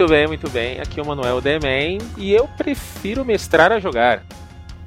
[0.00, 0.80] Muito bem, muito bem.
[0.80, 4.22] Aqui é o Manuel Demen e eu prefiro mestrar a jogar.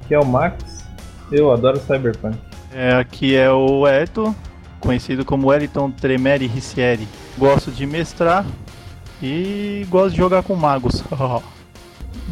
[0.02, 0.84] Aqui é o Max.
[1.30, 2.36] Eu adoro Cyberpunk.
[2.72, 4.34] É, aqui é o Eto,
[4.80, 7.06] conhecido como Wellington Tremere Ricieri.
[7.38, 8.44] Gosto de mestrar
[9.22, 11.04] e gosto de jogar com magos.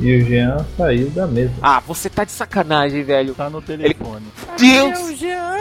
[0.00, 1.52] E o Jean saiu da mesa.
[1.62, 3.34] Ah, você tá de sacanagem, velho.
[3.34, 4.26] tá no telefone.
[4.58, 4.98] Deus!
[4.98, 5.56] Eu, Jean,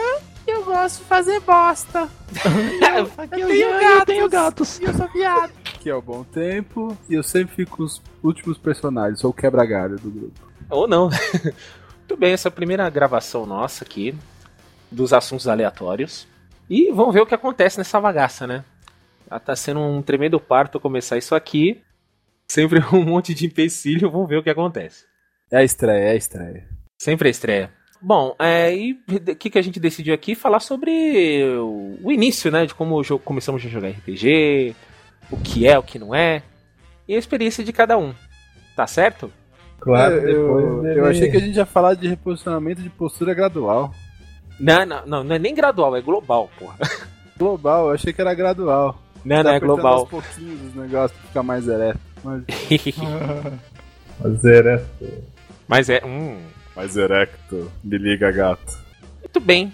[0.47, 2.07] eu gosto de fazer bosta.
[3.17, 4.05] Aqui Eu eu, tenho eu, gatos.
[4.05, 4.79] tenho gatos.
[4.79, 5.60] E eu sou viado.
[5.81, 9.33] Aqui é o Bom Tempo e eu sempre fico com os últimos personagens, sou o
[9.33, 10.39] quebra-galho do grupo.
[10.69, 11.09] Ou não.
[11.97, 14.13] Muito bem, essa é a primeira gravação nossa aqui
[14.91, 16.27] dos assuntos aleatórios.
[16.69, 18.63] E vamos ver o que acontece nessa bagaça, né?
[19.27, 21.81] Já tá sendo um tremendo parto começar isso aqui.
[22.47, 25.05] Sempre um monte de empecilho, vamos ver o que acontece.
[25.51, 26.69] É a estreia, é a estreia.
[27.01, 27.73] Sempre a estreia.
[27.99, 30.35] Bom, é, e o que, que a gente decidiu aqui?
[30.35, 32.67] Falar sobre o, início, né?
[32.67, 34.75] De como jogo- começamos a jogar RPG,
[35.31, 36.43] o que é, o que não é,
[37.07, 38.13] e a experiência de cada um.
[38.75, 39.31] Tá certo?
[39.79, 40.99] Claro, É, depois eu, dele...
[40.99, 43.93] eu achei que a gente ia falar de reposicionamento de postura gradual.
[44.59, 46.77] Não, não, não, não é nem gradual, é global, porra.
[47.37, 49.01] Global, eu achei que era gradual.
[49.25, 49.99] Não, Tá não é global.
[50.01, 51.99] aos pouquinhos os negócios pra ficar mais ereto.
[52.23, 52.43] Mas...
[54.21, 54.87] Fazer essa...
[55.67, 56.05] Mas é.
[56.05, 56.37] Hum,
[56.75, 58.77] mais erecto, me liga gato.
[59.19, 59.73] muito bem.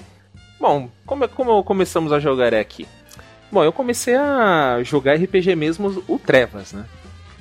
[0.60, 2.88] Bom, como, como começamos a jogar aqui?
[3.52, 6.86] Bom, eu comecei a jogar RPG mesmo, o Trevas, né?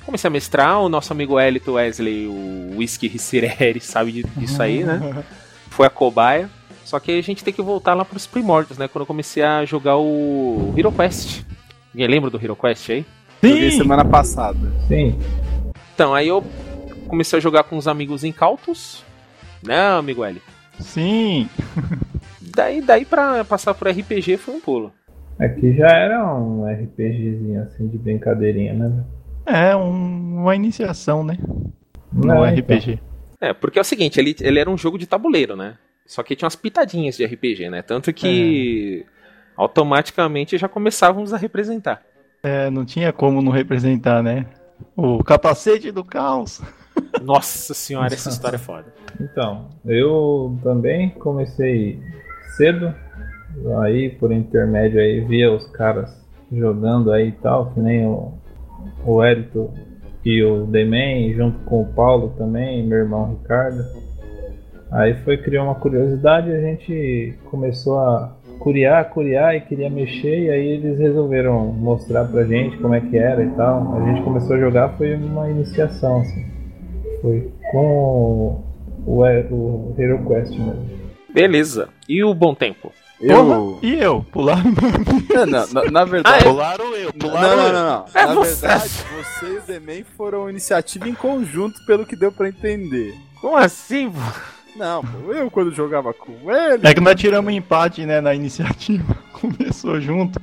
[0.05, 4.83] Comecei a mestrar, o nosso amigo Elito Wesley, o Whisky Ricireri, sabe de- disso aí,
[4.83, 5.23] né?
[5.69, 6.49] Foi a cobaia.
[6.85, 8.87] Só que a gente tem que voltar lá pros primórdios, né?
[8.87, 11.41] Quando eu comecei a jogar o Hero Quest.
[11.93, 13.05] Ninguém lembra do Hero Quest aí?
[13.43, 13.77] Joguei Sim!
[13.77, 14.71] semana passada.
[14.87, 15.19] Sim,
[15.93, 16.41] Então, aí eu
[17.07, 19.03] comecei a jogar com os amigos incautos.
[19.61, 20.41] Né, amigo Eli?
[20.79, 21.49] Sim!
[22.41, 24.93] Daí, daí pra passar por RPG foi um pulo.
[25.39, 29.03] Aqui já era um RPGzinho assim de brincadeirinha, né?
[29.45, 31.37] É um- uma iniciação, né?
[32.11, 32.99] No Não, RPG.
[33.39, 35.75] É, porque é o seguinte, ele, ele era um jogo de tabuleiro, né?
[36.05, 37.81] Só que tinha umas pitadinhas de RPG, né?
[37.81, 39.05] Tanto que
[39.55, 42.01] automaticamente já começávamos a representar.
[42.43, 44.45] É, não tinha como não representar, né?
[44.95, 46.61] O capacete do caos.
[47.21, 48.85] Nossa senhora, essa história é foda.
[49.19, 51.99] Então, eu também comecei
[52.55, 52.93] cedo,
[53.79, 56.09] aí por intermédio aí via os caras
[56.51, 58.33] jogando aí e tal, que nem o,
[59.05, 59.69] o Érito
[60.23, 63.83] e o Demen, junto com o Paulo também, meu irmão Ricardo.
[64.91, 70.49] Aí foi criar uma curiosidade, a gente começou a curiar, curiar e queria mexer, e
[70.49, 73.95] aí eles resolveram mostrar pra gente como é que era e tal.
[73.95, 76.45] A gente começou a jogar, foi uma iniciação, assim.
[77.21, 78.63] Foi com
[79.05, 80.85] o, o Hero Quest mesmo.
[81.33, 81.89] Beleza.
[82.07, 82.91] E o bom tempo?
[83.19, 83.43] Eu.
[83.45, 84.25] Porra, E eu?
[84.31, 84.63] Pularam
[85.35, 86.43] Não, não, na, na verdade.
[86.43, 87.73] Pularam eu, Não, pularam não, eu.
[87.73, 88.05] não, não.
[88.13, 88.67] É Na você.
[88.67, 93.15] verdade, você e o Demen foram iniciativa em conjunto, pelo que deu pra entender.
[93.41, 94.19] Como assim, pô?
[94.75, 96.87] Não, pô, eu quando jogava com ele.
[96.87, 99.17] É que nós tiramos um empate, né, na iniciativa.
[99.33, 100.39] Começou junto.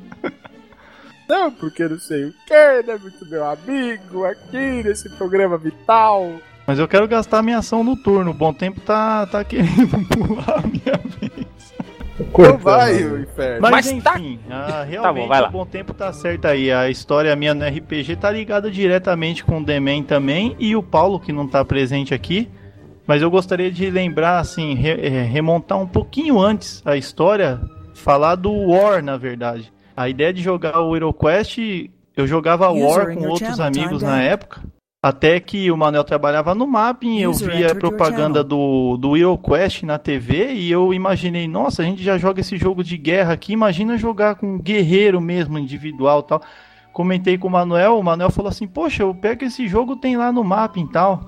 [1.29, 2.99] Não, porque não sei o que, né?
[3.01, 6.29] Muito meu amigo aqui nesse programa vital.
[6.67, 8.33] Mas eu quero gastar minha ação no turno.
[8.33, 11.47] O bom tempo tá, tá querendo pular a minha vez.
[12.15, 12.59] Então Cortando.
[12.61, 13.61] vai, o inferno.
[13.63, 15.49] Mas, Mas tá- enfim, ah, realmente bom, vai lá.
[15.49, 16.71] o bom tempo tá certo aí.
[16.71, 21.19] A história minha no RPG tá ligada diretamente com o Demen também e o Paulo,
[21.19, 22.49] que não tá presente aqui.
[23.07, 27.61] Mas eu gostaria de lembrar, assim, re- eh, remontar um pouquinho antes a história,
[27.95, 29.73] falar do War, na verdade.
[29.97, 31.59] A ideia de jogar o HeroQuest,
[32.17, 34.19] eu jogava User War com outros amigos na down.
[34.21, 34.63] época.
[35.05, 39.99] Até que o Manuel trabalhava no mapping, eu via a propaganda do, do HeroQuest na
[39.99, 43.99] TV e eu imaginei, nossa, a gente já joga esse jogo de guerra aqui, imagina
[43.99, 46.43] jogar com um guerreiro mesmo, individual e tal.
[46.91, 50.33] Comentei com o Manuel, o Manuel falou assim, poxa, eu pego esse jogo, tem lá
[50.33, 51.21] no mapping e tal.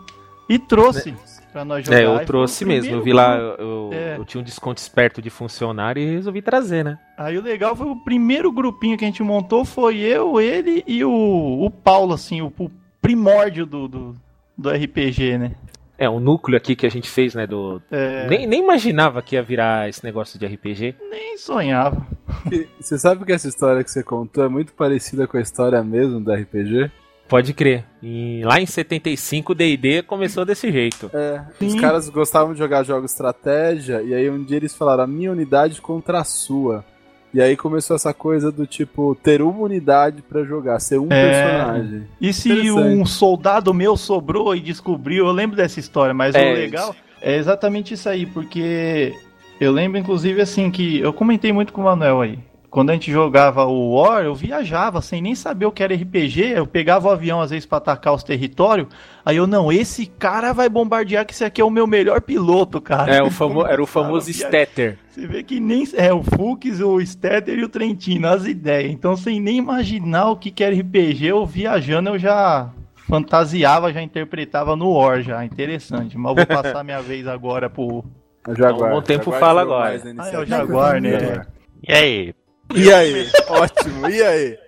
[0.48, 1.14] E trouxe
[1.52, 2.00] pra nós jogar.
[2.00, 2.94] É, eu trouxe mesmo.
[2.94, 4.16] Eu vi lá, eu- É.
[4.16, 6.98] eu tinha um desconto esperto de funcionário e resolvi trazer, né?
[7.18, 11.04] Aí o legal foi o primeiro grupinho que a gente montou, foi eu, ele e
[11.04, 12.70] o, o Paulo, assim, o, o
[13.06, 14.16] primórdio do, do,
[14.58, 15.52] do RPG, né?
[15.96, 17.46] É, o núcleo aqui que a gente fez, né?
[17.46, 17.80] Do.
[17.90, 20.94] É, Nem, nem imaginava que ia virar esse negócio de RPG.
[21.08, 22.06] nem sonhava.
[22.50, 25.82] E Você sabe que essa história que você contou é muito parecida com a história
[25.82, 26.90] mesmo do RPG?
[27.28, 27.84] Pode crer.
[28.02, 31.10] E lá em 75 o D&D começou desse jeito.
[31.14, 35.08] É, os caras gostavam de jogar jogos estratégia, e aí um dia eles falaram a
[35.08, 36.84] minha unidade contra a sua.
[37.34, 41.42] E aí começou essa coisa do tipo, ter uma unidade pra jogar, ser um É.
[41.68, 42.02] personagem.
[42.20, 46.54] E se um soldado meu sobrou e descobriu, eu lembro dessa história, mas É, o
[46.54, 49.12] legal é exatamente isso aí, porque
[49.60, 52.38] eu lembro inclusive assim que eu comentei muito com o Manuel aí.
[52.76, 56.42] Quando a gente jogava o War, eu viajava sem nem saber o que era RPG.
[56.56, 58.88] Eu pegava o avião às vezes pra atacar os territórios.
[59.24, 62.78] Aí eu, não, esse cara vai bombardear, que esse aqui é o meu melhor piloto,
[62.78, 63.14] cara.
[63.14, 64.98] É, o famo era o famoso Stetter.
[65.08, 65.88] Você vê que nem.
[65.94, 68.92] É, o Fux, o Stetter e o Trentino, as ideias.
[68.92, 72.70] Então, sem nem imaginar o que, que era RPG, eu viajando, eu já
[73.08, 75.42] fantasiava, já interpretava no War já.
[75.46, 76.18] Interessante.
[76.18, 78.04] Mas eu vou passar minha vez agora pro.
[78.46, 78.90] O Jaguar.
[78.90, 80.02] Há um bom tempo Jaguar fala agora.
[80.18, 80.44] Ah, é o.
[80.44, 81.46] Jaguar, né?
[81.82, 82.34] E aí,
[82.74, 83.28] E aí?
[83.48, 84.58] Ótimo, e aí?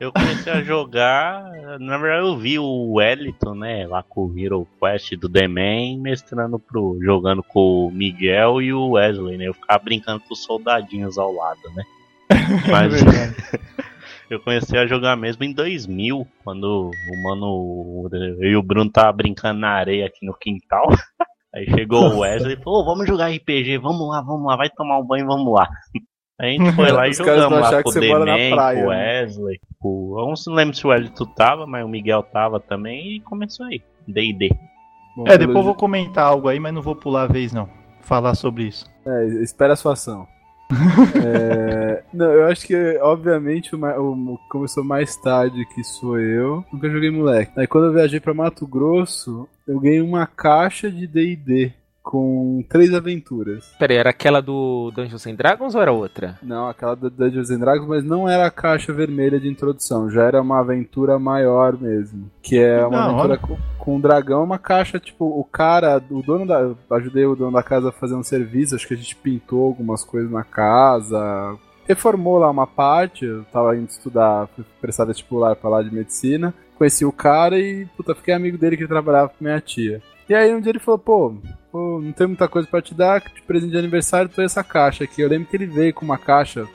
[0.00, 1.44] eu comecei a jogar.
[1.80, 3.86] Na verdade, eu vi o Wellington, né?
[3.86, 6.98] Lá com o Hero Quest do The Man, mestrando pro.
[7.02, 9.48] jogando com o Miguel e o Wesley, né?
[9.48, 11.84] Eu ficava brincando com os soldadinhos ao lado, né?
[12.70, 12.92] Mas
[14.30, 18.08] eu comecei a jogar mesmo em 2000, quando o mano.
[18.12, 20.88] Eu e o Bruno tava brincando na areia aqui no quintal.
[21.54, 24.68] Aí chegou o Wesley e falou: "Ô, vamos jogar RPG, vamos lá, vamos lá, vai
[24.68, 25.66] tomar um banho, vamos lá.
[26.38, 28.08] Aí a gente foi lá e Os caras vão jogamos lá que com o você
[28.08, 29.20] mora na Demen, praia, com o né?
[29.22, 30.14] Wesley, com...
[30.18, 33.80] Eu não lembro se o Wellington tava, mas o Miguel tava também e começou aí.
[34.06, 34.50] D&D.
[35.26, 37.68] É, depois eu vou comentar algo aí, mas não vou pular a vez, não.
[38.02, 38.84] Falar sobre isso.
[39.06, 40.26] É, espera a sua ação.
[41.24, 46.64] É, não, eu acho que, obviamente, o- o- começou mais tarde que sou eu.
[46.72, 47.52] Nunca joguei moleque.
[47.56, 51.72] Aí quando eu viajei pra Mato Grosso, eu ganhei uma caixa de D&D
[52.06, 53.74] com três aventuras.
[53.80, 56.38] Pera aí, era aquela do Dungeons and Dragons ou era outra?
[56.40, 60.22] Não, aquela do Dungeons and Dragons, mas não era a caixa vermelha de introdução, já
[60.22, 62.30] era uma aventura maior mesmo.
[62.40, 63.38] Que é uma Da aventura hora.
[63.38, 66.60] com, com um dragão, uma caixa, tipo, o cara, o dono da.
[66.60, 69.64] eu Ajudei o dono da casa a fazer um serviço, acho que a gente pintou
[69.66, 71.56] algumas coisas na casa.
[71.88, 76.54] Reformou lá uma parte, eu tava indo estudar, fui prestar vestibular pra lá de medicina.
[76.78, 80.00] Conheci o cara e, puta, fiquei amigo dele que trabalhava com minha tia.
[80.28, 81.34] E aí um dia ele falou, pô,
[81.76, 85.04] pô, não tem muita coisa pra te dar, de presente de aniversário, foi essa caixa
[85.04, 85.20] aqui.
[85.20, 86.66] Eu lembro que ele veio com uma caixa,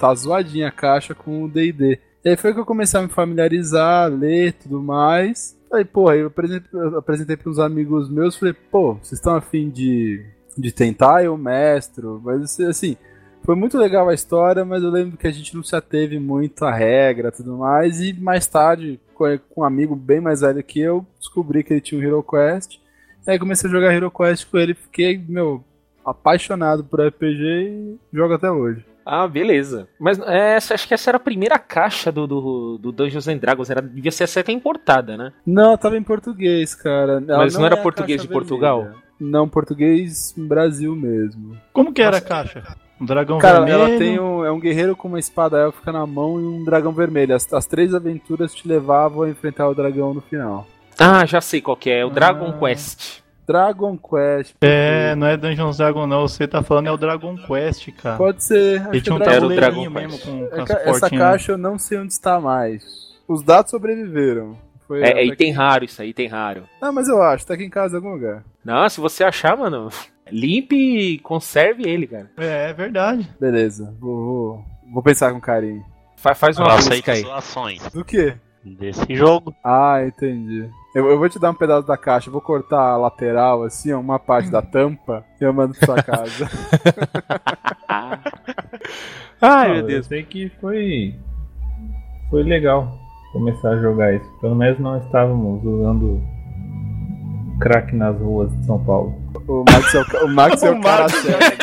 [0.00, 2.00] tá zoadinha a caixa com o D&D.
[2.24, 5.56] E aí foi que eu comecei a me familiarizar, ler tudo mais.
[5.70, 10.24] Falei, pô, eu apresentei, eu apresentei pros amigos meus, falei, pô, vocês estão afim de,
[10.58, 11.22] de tentar?
[11.22, 12.96] Eu mestro, mas assim,
[13.44, 16.64] foi muito legal a história, mas eu lembro que a gente não se ateve muito
[16.64, 20.80] à regra tudo mais, e mais tarde, com com um amigo bem mais velho que
[20.80, 22.81] eu, descobri que ele tinha um Hero Quest,
[23.26, 25.62] Aí comecei a jogar Hero Quest com ele, fiquei, meu,
[26.04, 28.84] apaixonado por RPG e jogo até hoje.
[29.04, 29.88] Ah, beleza.
[29.98, 33.38] Mas é, essa- acho que essa era a primeira caixa do, do, do Dungeons and
[33.38, 33.68] Dragons.
[33.68, 35.32] Era, devia ser até importada, né?
[35.44, 37.14] Não, tava em português, cara.
[37.26, 38.82] Ela Mas não era é a português caixa de Portugal?
[38.82, 39.02] vermelha.
[39.18, 41.56] Não, português Brasil mesmo.
[41.72, 42.76] Como que era a caixa?
[43.00, 43.74] Um dragão Cara, vermelho.
[43.90, 46.92] ela tem um, é um guerreiro com uma espada élfica na mão e um dragão
[46.92, 47.34] vermelho.
[47.34, 50.66] As, as três aventuras te levavam a enfrentar o dragão no final.
[50.98, 52.00] Ah, já sei qual que é.
[52.00, 52.58] É o Dragon Ah.
[52.58, 53.20] Quest.
[53.46, 54.54] Dragon Quest.
[54.60, 58.16] É, não é Dungeons Dragon não, você tá falando é o Dragon Quest, cara.
[58.16, 58.80] Pode ser.
[58.80, 60.24] acho Ele que tinha um é Era o tabuleirinho Dragon mesmo Quest.
[60.24, 61.22] com, com É Essa portinhas.
[61.24, 62.84] caixa eu não sei onde está mais.
[63.26, 64.56] Os dados sobreviveram.
[64.86, 66.64] Foi É, é item que- raro isso aí, item raro.
[66.80, 68.44] Não, mas eu acho, tá aqui em casa em algum lugar.
[68.64, 69.88] Não, se você achar, mano,
[70.30, 72.30] limpe e conserve ele, cara.
[72.36, 73.28] É, é verdade.
[73.40, 75.82] Beleza, vou, vou, vou pensar com carinho.
[76.16, 77.24] Fa- faz uma busca aceito aí.
[77.32, 78.34] ações Do que?
[78.64, 79.54] Desse jogo.
[79.64, 80.68] Ah, entendi.
[80.94, 83.92] Eu, eu vou te dar um pedaço da caixa, eu vou cortar a lateral, assim,
[83.92, 86.48] ó, uma parte da tampa, e eu mando pra sua casa.
[89.40, 90.06] Ai, Não, meu Eu Deus.
[90.06, 91.14] sei que foi.
[92.30, 92.98] Foi legal
[93.32, 94.30] começar a jogar isso.
[94.40, 96.20] Pelo menos não estávamos usando
[97.60, 99.14] crack nas ruas de São Paulo.
[99.46, 101.56] o Max é o, o, Max é o O cara Max sério.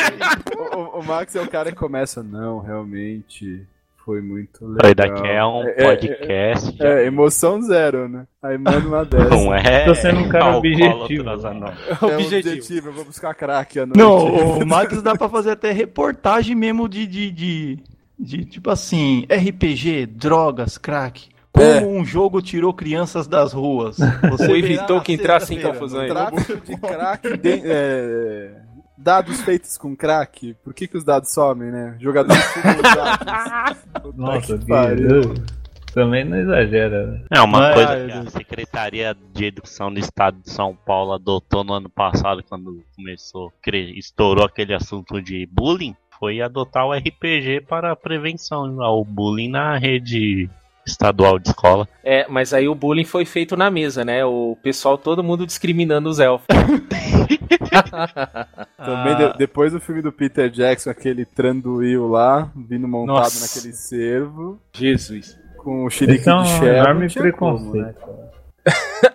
[0.74, 3.66] O, o- o Max é o cara que começa, não, realmente
[4.10, 4.78] foi muito legal.
[4.82, 6.76] Foi daqui é um É, é, podcast.
[6.76, 8.26] já É, emoção zero, né?
[8.42, 9.28] Aí manda uma dessa.
[9.30, 9.84] Não é.
[9.84, 11.24] Tô sendo um cara alcoólatra, objetivo.
[11.24, 12.08] não.
[12.08, 13.98] É o objetivo, eu vou buscar crack à noite.
[13.98, 17.78] Não, o Max dá pra fazer até reportagem mesmo de, de, de,
[18.18, 21.28] de, tipo assim, RPG, drogas, crack.
[21.52, 21.80] Como É.
[21.84, 23.96] um jogo tirou crianças das ruas.
[24.30, 26.08] Você evitou que entrasse em confusão aí.
[26.08, 27.36] Tráfico de crack.
[27.38, 28.50] de- é,
[29.00, 30.54] dados feitos com crack.
[30.62, 31.96] Por que, que os dados somem, né?
[31.98, 32.44] Jogadores
[32.94, 34.14] dados.
[34.16, 35.34] Nossa, que pariu.
[35.92, 37.06] também não exagera.
[37.06, 37.24] né?
[37.30, 38.30] É uma Mas, coisa que a.
[38.30, 43.52] Secretaria de Educação do Estado de São Paulo adotou no ano passado, quando começou,
[43.96, 49.78] estourou aquele assunto de bullying, foi adotar o RPG para a prevenção ao bullying na
[49.78, 50.48] rede
[50.86, 51.86] estadual de escola.
[52.02, 54.24] É, mas aí o bullying foi feito na mesa, né?
[54.24, 56.46] O pessoal, todo mundo discriminando os elfos.
[58.76, 63.46] Também Ah, de- depois do filme do Peter Jackson, aquele Tranduil lá, vindo montado Nossa.
[63.56, 65.38] naquele cervo, Jesus.
[65.58, 66.76] com o xerique é um de Sherry.
[66.78, 67.94] enorme não tinha preconceito.
[68.00, 68.30] como, né?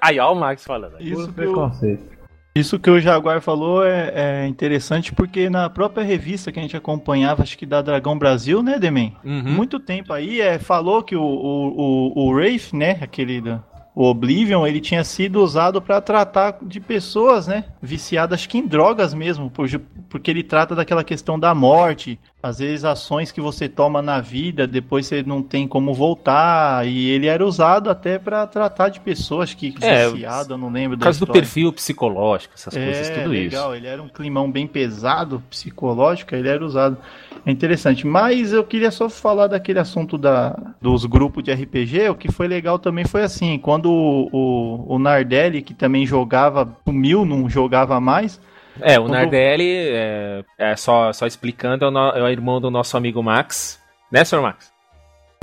[0.02, 0.96] Aí, ó, o Max falando.
[1.00, 2.15] isso, o, preconceito.
[2.56, 6.78] Isso que o Jaguar falou é, é interessante porque na própria revista que a gente
[6.78, 9.14] acompanhava, acho que da Dragão Brasil, né, Demen?
[9.26, 9.44] Uhum.
[9.44, 13.62] Muito tempo aí, é, falou que o, o, o, o Wraith, né, aquele da,
[13.96, 18.68] o Oblivion, ele tinha sido usado para tratar de pessoas, né, viciadas acho que em
[18.68, 19.68] drogas mesmo, por,
[20.10, 24.68] porque ele trata daquela questão da morte, às vezes ações que você toma na vida,
[24.68, 29.54] depois você não tem como voltar, e ele era usado até para tratar de pessoas
[29.54, 33.14] que É, viciado, eu não lembro Por da causa do perfil psicológico, essas coisas, É,
[33.22, 33.76] tudo legal, isso.
[33.76, 36.98] ele era um climão bem pesado, psicológico, ele era usado.
[37.46, 38.08] É interessante.
[38.08, 42.10] Mas eu queria só falar daquele assunto da, dos grupos de RPG.
[42.10, 46.76] O que foi legal também foi assim: quando o, o, o Nardelli, que também jogava,
[46.88, 48.40] sumiu, não jogava mais.
[48.82, 52.60] É, o Quando- Nardelli, é, é só, só explicando, é o, no- é o irmão
[52.60, 53.80] do nosso amigo Max.
[54.12, 54.72] Né, senhor Max?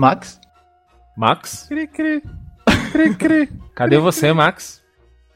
[0.01, 0.41] Max?
[1.17, 1.67] Max?
[1.69, 2.23] Cri, cri.
[2.93, 3.49] Cri, cri.
[3.75, 4.83] Cadê você, Max?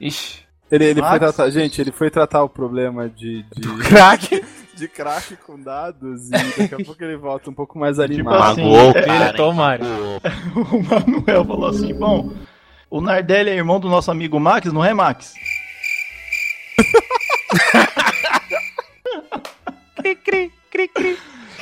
[0.01, 0.41] Ixi.
[0.71, 1.11] Ele, ele Max?
[1.11, 4.45] foi tratar, gente, ele foi tratar o problema de, de, Crack!
[4.77, 8.43] de crack com dados e daqui a pouco ele volta um pouco mais Tipo animado.
[8.43, 9.35] assim, Magoou o é- cara, hein?
[9.37, 9.81] tomara.
[10.55, 12.31] O Manuel falou assim: bom,
[12.90, 15.35] o Nardelli é irmão do nosso amigo Max, não é, Max?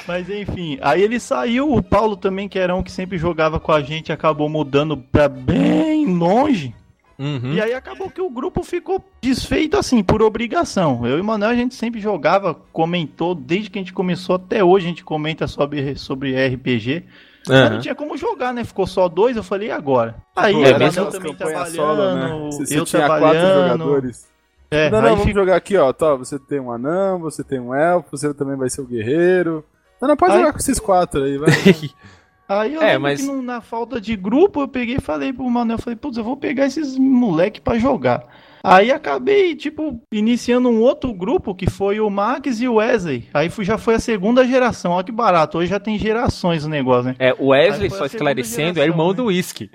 [0.06, 3.72] Mas enfim, aí ele saiu, o Paulo também, que era um que sempre jogava com
[3.72, 6.74] a gente, acabou mudando pra bem longe.
[7.18, 7.54] Uhum.
[7.54, 11.06] E aí acabou que o grupo ficou desfeito assim, por obrigação.
[11.06, 14.62] Eu e o Manuel, a gente sempre jogava, comentou, desde que a gente começou até
[14.62, 17.04] hoje, a gente comenta sobre, sobre RPG.
[17.46, 17.70] Mas Aham.
[17.70, 18.64] não tinha como jogar, né?
[18.64, 20.14] Ficou só dois, eu falei, e agora?
[20.34, 22.40] Aí Pô, é mesmo aquelas também trabalhando, solo, né?
[22.50, 23.68] Você, você eu tinha quatro trabalhando.
[23.78, 24.28] jogadores.
[24.70, 25.92] É, não, não, aí vamos fica- jogar aqui, ó.
[25.92, 29.64] Tá, você tem um anão, você tem um elfo, você também vai ser o guerreiro.
[30.00, 31.50] Não, não, pode Aí- jogar com esses quatro aí, vai.
[32.46, 35.32] Aí eu É, lembro mas- que no- na falta de grupo, eu peguei e falei
[35.32, 38.22] pro Manuel, falei, putz, eu vou pegar esses moleque pra jogar.
[38.64, 43.28] Aí acabei, tipo, iniciando um outro grupo, que foi o Max e o Wesley.
[43.34, 46.68] Aí fui- já foi a segunda geração, olha que barato, hoje já tem gerações o
[46.68, 47.16] negócio, né?
[47.18, 49.14] É, o Wesley, só esclarecendo, é geração, irmão né?
[49.14, 49.70] do Whisky.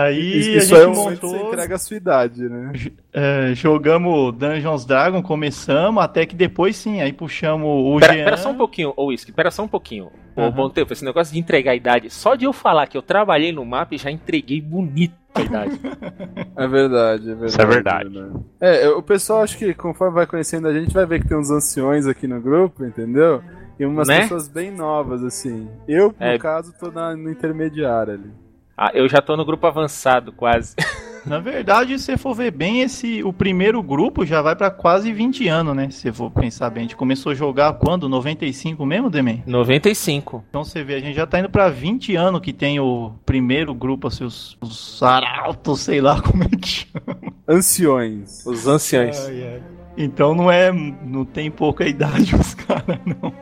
[0.00, 2.72] Aí Isso, a gente aí é que montou, você entrega a sua idade, né?
[3.12, 8.24] é, jogamos Dungeons Dragon, começamos, até que depois sim, aí puxamos o Pera, Jean.
[8.24, 10.10] pera só um pouquinho, ô Whisky, pera só um pouquinho.
[10.36, 10.50] Ô, Aham.
[10.50, 13.52] bom tempo, esse negócio de entregar a idade, só de eu falar que eu trabalhei
[13.52, 15.78] no mapa, já entreguei bonito a idade.
[16.54, 17.46] É verdade, é verdade.
[17.52, 18.10] Isso é verdade.
[18.60, 21.50] É, o pessoal acho que conforme vai conhecendo a gente, vai ver que tem uns
[21.50, 23.42] anciões aqui no grupo, entendeu?
[23.80, 24.20] E umas Né?
[24.20, 25.66] pessoas bem novas, assim.
[25.88, 26.38] Eu, no É.
[26.38, 28.30] caso, tô na- no intermediário ali.
[28.84, 30.74] Ah, eu já tô no grupo avançado, quase.
[31.24, 35.12] Na verdade, se você for ver bem, esse o primeiro grupo já vai pra quase
[35.12, 35.88] 20 anos, né?
[35.88, 36.80] Se você for pensar bem.
[36.80, 38.08] A gente começou a jogar quando?
[38.08, 39.40] 95 mesmo, Demen?
[39.46, 40.44] 95.
[40.50, 43.72] Então você vê, a gente já tá indo pra 20 anos que tem o primeiro
[43.72, 47.16] grupo, assim, os, os arautos, sei lá como é que chama.
[47.46, 48.44] Anciões.
[48.44, 49.16] Os anciãos.
[49.96, 50.72] Então não é.
[50.72, 53.32] Não tem pouca idade os caras, não.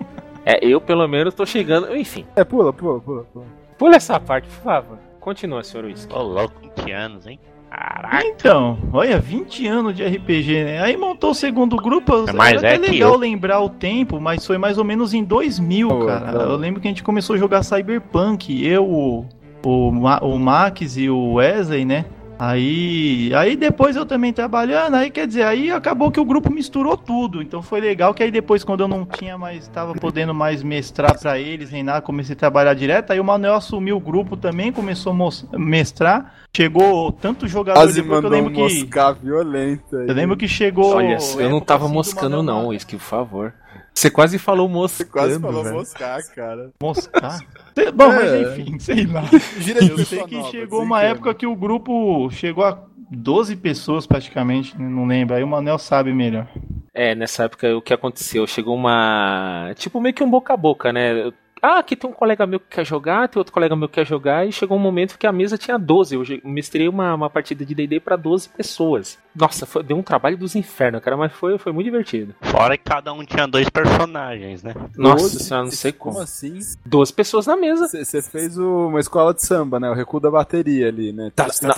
[0.44, 1.97] É, eu pelo menos tô chegando.
[1.97, 3.47] Enfim, É, pula, pula, pula, pula.
[3.78, 4.99] pula essa parte, por favor.
[5.21, 6.12] Continua, senhor Whisky.
[6.15, 7.39] Ô, louco, 20 anos, hein?
[7.71, 8.25] Caraca.
[8.27, 10.83] Então, olha, 20 anos de RPG, né?
[10.83, 12.29] Aí montou o segundo grupo.
[12.29, 13.19] É mais é até legal eu.
[13.19, 16.33] lembrar o tempo, mas foi mais ou menos em 2000, Boa, cara.
[16.33, 16.43] boa.
[16.45, 18.67] Eu lembro que a gente começou a jogar Cyberpunk.
[18.67, 19.25] Eu, o,
[19.65, 22.07] o, Ma- o Max e o Wesley, né?
[22.40, 26.97] Aí, aí depois eu também trabalhando, aí quer dizer, aí acabou que o grupo misturou
[26.97, 27.42] tudo.
[27.42, 31.18] Então foi legal que aí depois, quando eu não tinha mais, tava podendo mais mestrar
[31.18, 33.11] pra eles, nem nada, comecei a trabalhar direto.
[33.11, 36.35] Aí o Manuel assumiu o grupo também, começou a mestrar.
[36.56, 38.75] Chegou tanto jogador Quase depois que eu mandou um lembro que.
[38.80, 40.09] moscar violenta aí.
[40.09, 40.94] Eu lembro que chegou.
[40.94, 43.52] Olha, eu não tava assim, do moscando, Manuel não, Whisky, por favor.
[43.94, 45.11] Você quase falou Você moscando.
[45.11, 45.76] quase falou velho.
[45.76, 46.70] moscar, cara.
[46.82, 47.38] Moscar?
[47.94, 48.16] Bom, É.
[48.16, 49.23] mas enfim, sei lá.
[49.59, 52.82] Gira de Eu sei que nova, chegou uma que época que o grupo chegou a
[53.11, 55.35] 12 pessoas praticamente, né, não lembro.
[55.37, 56.49] Aí o Manel sabe melhor.
[56.94, 58.47] É, nessa época o que aconteceu?
[58.47, 59.73] Chegou uma.
[59.76, 61.30] Tipo, meio que um boca a boca, né?
[61.62, 64.07] Ah, aqui tem um colega meu que quer jogar, tem outro colega meu que quer
[64.07, 66.14] jogar, e chegou um momento que a mesa tinha 12.
[66.14, 69.19] Eu mestrei uma, uma partida de DD pra 12 pessoas.
[69.35, 72.35] Nossa, foi- deu um trabalho dos infernos, cara, mas foi, foi muito divertido.
[72.40, 74.75] Fora que cada um tinha dois personagens, né?
[74.97, 75.45] Nossa Doze?
[75.45, 76.14] senhora, não sei como.
[76.14, 76.59] Como assim?
[76.85, 77.87] 12 pessoas na mesa.
[77.88, 79.88] Você fez o- uma escola de samba, né?
[79.90, 81.31] O recuo da bateria ali, né?
[81.35, 81.75] Tá, na-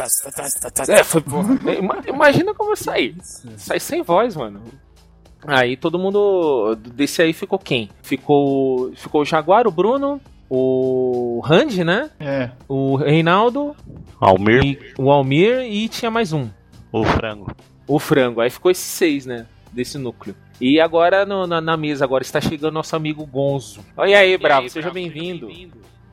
[0.89, 1.23] É, foi
[2.09, 3.15] Imagina como eu saí.
[3.57, 4.63] Saí sem voz, mano.
[5.47, 6.77] Aí todo mundo.
[6.95, 7.89] Desse aí ficou quem?
[8.03, 8.93] Ficou.
[8.95, 12.11] Ficou o Jaguar, o Bruno, o Randy, né?
[12.21, 12.51] É.
[12.69, 13.75] O Reinaldo,
[14.21, 16.49] Almir, e o Almir e tinha mais um.
[16.93, 17.51] o frango.
[17.87, 18.41] O frango.
[18.41, 19.47] Aí ficou esses seis, né?
[19.73, 20.35] Desse núcleo.
[20.61, 23.81] E agora no- na, na mesa agora está chegando nosso amigo Gonzo.
[23.97, 25.49] Olha aí, Bravo, seja bem-vindo.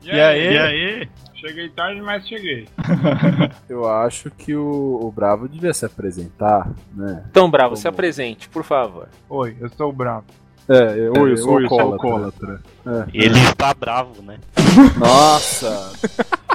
[0.02, 0.52] E E aí?
[0.54, 1.08] E aí?
[1.34, 2.68] Cheguei tarde, mas cheguei.
[3.68, 7.24] Eu acho que o, o Bravo devia se apresentar, né?
[7.30, 7.94] Então, Bravo, se Como?
[7.94, 9.08] apresente, por favor.
[9.28, 10.26] Oi, eu sou o Bravo.
[10.68, 12.60] É, eu, Oi, eu sou oi, eu sou alcoólatra.
[13.12, 14.38] Ele está bravo, né?
[14.98, 15.92] Nossa!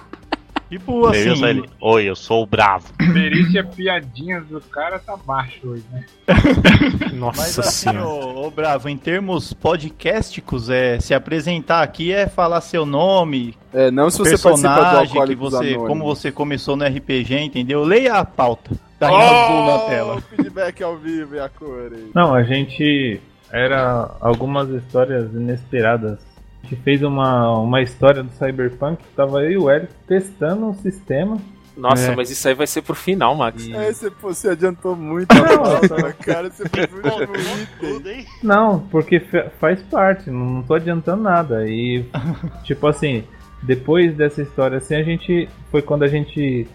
[0.69, 1.35] Tipo assim.
[1.35, 1.69] só ele?
[1.79, 2.91] Oi, eu sou o bravo.
[3.13, 6.03] Perícia piadinhas do cara tá baixo hoje, né?
[7.13, 12.61] Nossa Mas assim, ô, ô, Bravo, em termos podcasticos, é, se apresentar aqui é falar
[12.61, 17.83] seu nome, É, não se você participa que você, como você começou no RPG, entendeu?
[17.83, 18.71] Leia a pauta.
[18.99, 20.21] Tá em Oh, azul na tela.
[20.21, 22.09] feedback ao vivo e a cor aí.
[22.13, 26.19] Não, a gente era algumas histórias inesperadas.
[26.65, 30.73] A gente fez uma, uma história do Cyberpunk, tava eu e o Eric testando um
[30.73, 31.37] sistema.
[31.77, 32.15] Nossa, É.
[32.15, 33.67] mas isso aí vai ser pro final, Max.
[33.69, 36.49] É, você, pô, você adiantou muito a cara.
[36.49, 37.67] Você foi muito item.
[37.79, 38.25] Tudo, hein?
[38.41, 41.67] Não, porque fa- faz parte, não, não tô adiantando nada.
[41.67, 42.05] E,
[42.63, 43.23] tipo assim,
[43.61, 45.47] depois dessa história assim, a gente.
[45.69, 46.65] Foi quando a gente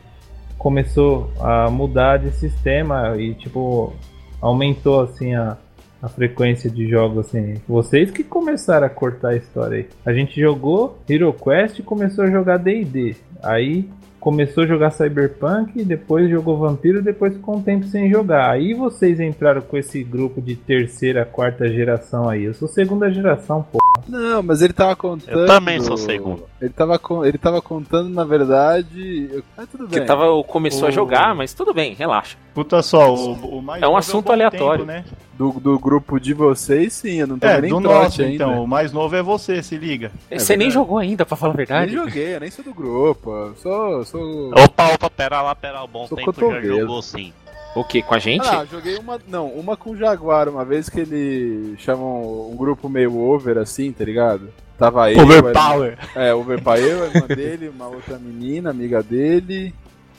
[0.59, 3.95] começou a mudar de sistema e, tipo,
[4.41, 5.57] aumentou assim a,
[6.03, 7.55] a frequência de jogos assim.
[7.69, 9.87] Vocês que começaram a cortar a história aí.
[10.05, 13.17] A gente jogou Hero Quest e começou a jogar DD.
[13.43, 13.89] Aí
[14.19, 18.51] começou a jogar Cyberpunk, depois jogou Vampiro, depois ficou um tempo sem jogar.
[18.51, 22.45] Aí vocês entraram com esse grupo de terceira, quarta geração aí.
[22.45, 23.90] Eu sou segunda geração, pô.
[24.09, 25.41] Não, mas ele tava contando.
[25.41, 26.45] Eu também sou segundo.
[26.61, 29.43] Ele tava, con- ele tava contando, na verdade.
[29.57, 30.01] Ah, tudo bem.
[30.01, 32.37] Que tava, começou a O- jogar, mas tudo bem, relaxa.
[32.55, 34.85] Puta só, o, o mais É um novo assunto bom aleatório.
[34.85, 35.05] tempo, né?
[35.39, 38.35] Do, do grupo de vocês, sim, eu não tô É, nem do nosso, ainda.
[38.35, 38.63] então.
[38.63, 40.13] O mais novo é você, se liga.
[40.31, 41.93] Você nem jogou ainda, pra falar a Nem verdade.
[41.95, 43.53] joguei, eu nem sou do grupo.
[43.57, 44.05] Sou.
[44.05, 44.51] sou...
[44.51, 45.87] Opa, opa, pera lá, pera lá.
[45.87, 46.81] Bom Sou tempo já cotovelo.
[46.81, 47.33] jogou sim.
[47.75, 48.03] O que?
[48.03, 48.47] Com a gente?
[48.47, 49.19] Ah, joguei uma.
[49.29, 53.93] Não, uma com o Jaguar, uma vez que ele chamam um grupo meio over assim,
[53.93, 54.53] tá ligado?
[54.77, 55.21] Tava eu.
[55.23, 55.99] Overpower.
[56.17, 59.75] É, overpower, eu, a irmã dele, uma outra menina, amiga dele.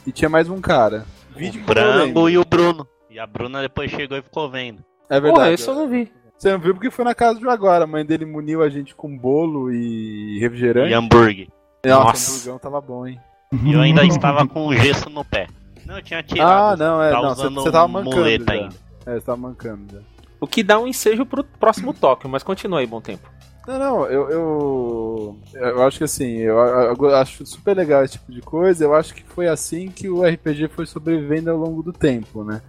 [0.05, 1.05] E tinha mais um cara.
[1.35, 2.29] Vídeo o lembro.
[2.29, 2.87] e o Bruno.
[3.09, 4.83] E a Bruna depois chegou e ficou vendo.
[5.09, 5.55] É Porra, verdade.
[5.55, 6.11] isso eu não vi.
[6.37, 7.81] Você não viu porque foi na casa do Jaguar.
[7.81, 10.89] A mãe dele muniu a gente com bolo e refrigerante.
[10.89, 11.47] E hambúrguer.
[11.85, 12.31] Nossa, Nossa.
[12.31, 13.19] o hamburgão tava bom, hein?
[13.63, 15.47] E eu ainda estava com o gesso no pé.
[15.91, 16.49] Não, eu tinha tirado.
[16.49, 17.12] Ah, não, é.
[17.12, 18.45] Tá Não, você tava mancando.
[18.45, 18.54] Já.
[18.54, 18.75] ainda.
[19.06, 19.99] É, você tava mancando já.
[20.39, 23.30] O que dá um ensejo pro próximo Tóquio, mas continua aí, bom tempo.
[23.67, 25.39] Não, não, eu, eu.
[25.54, 28.86] Eu acho que assim, eu, eu acho super legal esse tipo de coisa.
[28.86, 32.62] Eu acho que foi assim que o RPG foi sobrevivendo ao longo do tempo, né?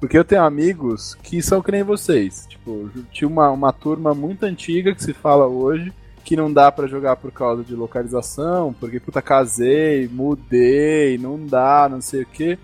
[0.00, 2.46] Porque eu tenho amigos que são que nem vocês.
[2.48, 5.92] Tipo, tinha uma, uma turma muito antiga que se fala hoje
[6.24, 11.88] que não dá pra jogar por causa de localização, porque puta, casei, mudei, não dá,
[11.90, 12.58] não sei o que.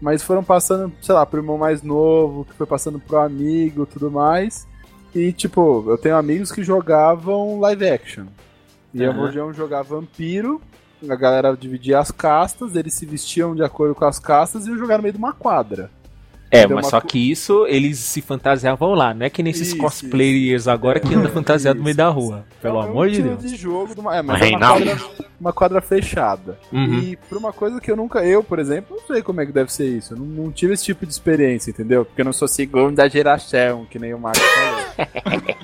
[0.00, 4.10] Mas foram passando, sei lá, pro irmão mais novo, que foi passando pro amigo tudo
[4.10, 4.66] mais.
[5.14, 8.26] E, tipo, eu tenho amigos que jogavam live action.
[8.94, 9.28] E Aham.
[9.34, 10.60] eu vou jogar vampiro,
[11.08, 14.78] a galera dividia as castas, eles se vestiam de acordo com as castas e eu
[14.78, 15.90] jogar no meio de uma quadra.
[16.50, 19.68] É, Deu mas uma só que isso, eles se fantasiavam lá, não é que nesses
[19.68, 22.44] Isso, cosplayers agora que anda fantasiado no meio da rua.
[22.60, 23.42] Pelo É um amor de Deus.
[23.42, 24.98] de jogo, de uma, é, mas é uma quadra,
[25.40, 26.58] uma quadra fechada.
[26.72, 26.98] Uhum.
[26.98, 29.52] E por uma coisa que eu nunca, eu, por exemplo, não sei como é que
[29.52, 30.14] deve ser isso.
[30.14, 32.04] Eu não, não tive esse tipo de experiência, entendeu?
[32.04, 34.80] Porque eu não sou segunda geração, que nem o Marcos falou.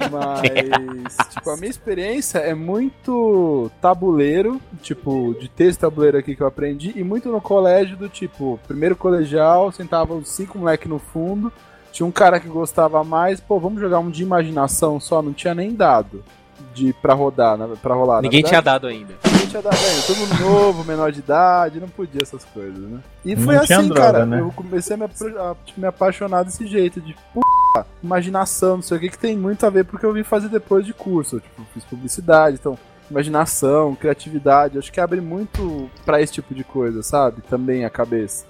[0.10, 6.42] Mas, tipo, a minha experiência é muito tabuleiro, tipo, de ter esse tabuleiro aqui que
[6.42, 10.98] eu aprendi, e muito no colégio do tipo, primeiro colegial, sentavam os cinco moleques no
[10.98, 11.52] fundo,
[11.92, 15.54] tinha um cara que gostava mais, pô, vamos jogar um de imaginação só, não tinha
[15.54, 16.22] nem dado
[16.74, 18.20] de pra rodar, na- pra rolar.
[18.22, 19.14] Ninguém tinha dado ainda.
[19.24, 20.02] Ninguém tinha dado ainda.
[20.06, 22.98] Todo mundo novo, menor de idade, não podia essas coisas, né?
[23.24, 24.26] E Não foi assim, droga, cara.
[24.26, 24.40] né?
[24.40, 28.96] Eu comecei a me, a, tipo, me apaixonar desse jeito, de puta, imaginação, não sei
[28.96, 31.36] o que, que tem muito a ver porque eu vim fazer depois de curso.
[31.36, 32.78] Eu, tipo, fiz publicidade, então,
[33.10, 37.40] imaginação, criatividade, acho que abre muito pra esse tipo de coisa, sabe?
[37.48, 38.44] Também a cabeça.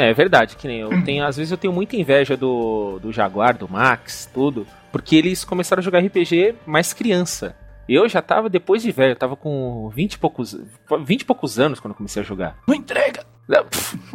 [0.00, 3.12] É, é verdade, que nem eu tenho, às vezes eu tenho muita inveja do, do
[3.12, 7.54] Jaguar, do Max, tudo, porque eles começaram a jogar RPG mais criança.
[7.88, 10.56] Eu já tava depois de velho, eu tava com 20 e poucos,
[11.04, 12.56] 20 e poucos anos quando eu comecei a jogar.
[12.66, 13.24] Não entrega!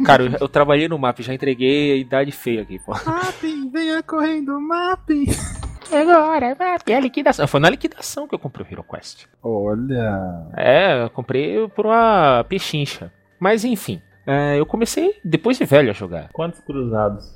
[0.02, 2.92] Cara, eu, eu trabalhei no MAP, já entreguei a idade feia aqui, pô.
[2.92, 5.26] Mapping, venha correndo, mapping.
[5.92, 7.46] Agora, MAP, é a liquidação.
[7.46, 9.26] Foi na liquidação que eu comprei o Hero Quest.
[9.42, 10.48] Olha.
[10.56, 13.12] É, eu comprei por uma pechincha.
[13.38, 16.28] Mas enfim, é, eu comecei depois de velho a jogar.
[16.32, 17.34] Quantos cruzados?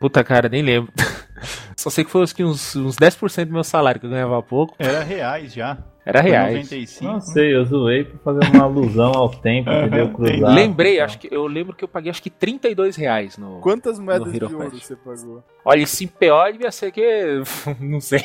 [0.00, 0.92] Puta cara, nem lembro.
[1.76, 4.38] Só sei que foi uns, que uns, uns 10% do meu salário que eu ganhava
[4.38, 4.74] há pouco.
[4.78, 5.78] Era reais já.
[6.04, 6.54] Era Foi reais.
[6.54, 7.04] 95.
[7.12, 10.10] Não sei, eu zoei pra fazer uma alusão ao tempo, entendeu?
[10.12, 10.54] Cruzado.
[10.54, 13.60] Lembrei, acho que eu lembro que eu paguei acho que 32 reais no.
[13.60, 14.84] Quantas moedas No de ouro Quest.
[14.86, 15.44] você pagou?
[15.64, 17.42] Olha, esse PO devia ser que.
[17.80, 18.22] não sei.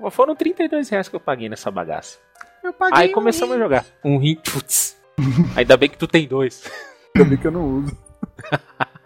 [0.00, 2.18] Mas Foram 32 reais que eu paguei nessa bagaça.
[2.64, 3.62] Eu paguei Aí um começamos a rim.
[3.62, 3.84] jogar.
[4.04, 4.98] Um rim, putz.
[5.56, 6.64] Ainda bem que tu tem dois.
[7.14, 7.96] Também que eu não uso.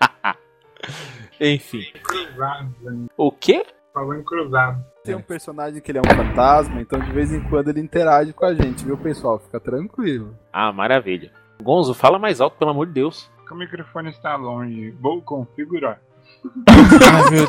[1.40, 1.82] Enfim.
[2.02, 2.74] Cruzado?
[3.16, 3.64] O quê?
[3.92, 4.82] falou em cruzado.
[5.04, 8.32] Tem um personagem que ele é um fantasma, então de vez em quando ele interage
[8.32, 9.38] com a gente, viu, pessoal?
[9.38, 10.36] Fica tranquilo.
[10.52, 11.32] Ah, maravilha.
[11.62, 13.30] Gonzo, fala mais alto, pelo amor de Deus.
[13.50, 14.92] O microfone está longe.
[14.92, 16.00] Vou configurar.
[16.66, 17.46] Ai, meu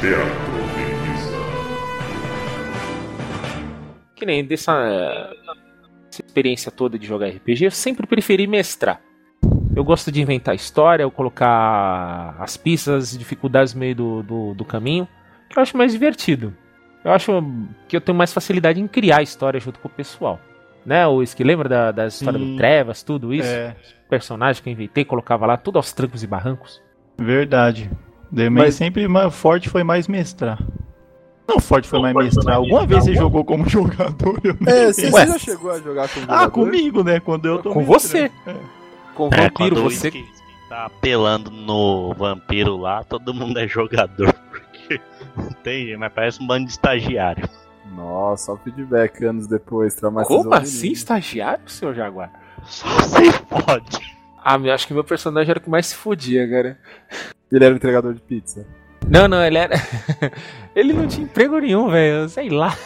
[0.00, 0.47] Deus.
[4.18, 4.72] Que nem dessa
[6.10, 9.00] essa experiência toda de jogar RPG, eu sempre preferi mestrar.
[9.76, 14.54] Eu gosto de inventar história, eu colocar as pistas, as dificuldades no meio do, do,
[14.54, 15.06] do caminho,
[15.48, 16.52] que eu acho mais divertido.
[17.04, 17.30] Eu acho
[17.86, 20.40] que eu tenho mais facilidade em criar história junto com o pessoal.
[20.84, 22.52] Né, o que lembra da, da história Sim.
[22.52, 23.48] do Trevas, tudo isso?
[23.48, 23.76] É,
[24.08, 26.82] Personagem que eu inventei, colocava lá tudo aos trancos e barrancos.
[27.18, 27.90] verdade.
[28.50, 30.58] Mas- sempre mais forte foi mais mestrar.
[31.48, 34.38] Não, forte foi mais mais Alguma vez você jogou como jogador?
[34.44, 36.50] Eu É, você, já chegou a jogar com Ah, jogador?
[36.50, 37.20] comigo, né?
[37.20, 38.30] Quando eu tô Com você.
[39.14, 40.08] Com o É, vampiro, o você.
[40.08, 40.26] Whisky
[40.68, 44.32] tá apelando no vampiro lá, todo mundo é jogador.
[44.52, 45.00] Porque
[45.36, 47.48] não tem mas parece um bando de estagiário.
[47.96, 52.30] Nossa, o feedback anos depois, traumatizou Como assim, estagiário, seu Jaguar?
[52.64, 54.18] Só se pode.
[54.36, 56.78] Ah, meu, acho que meu personagem era o que mais se fudia, cara.
[57.50, 58.66] Ele era entregador de pizza.
[59.06, 59.74] Não, não, ele era.
[60.74, 62.28] ele não tinha emprego nenhum, velho.
[62.28, 62.76] Sei lá.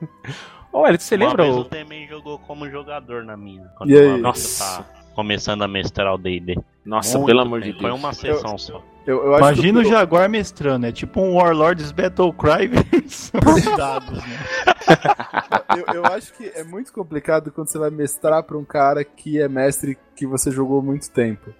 [0.72, 1.42] Olha, você Uma lembra?
[1.44, 3.64] vez o- também jogou como jogador na minha.
[3.76, 4.08] Quando E aí?
[4.08, 4.82] vez Nossa.
[4.82, 6.58] Tá começando a mestrar o D&D.
[6.84, 7.70] Nossa, Muito pelo amor de.
[7.70, 7.80] Deus.
[7.82, 8.82] Foi uma sessão só.
[9.06, 13.40] Eu, eu Imagina o Jaguar mestrando, é tipo um Warlords Battle Cry versão
[13.76, 14.38] dados, né?
[15.76, 19.40] eu, eu acho que é muito complicado quando você vai mestrar pra um cara que
[19.40, 21.52] é mestre que você jogou há muito tempo.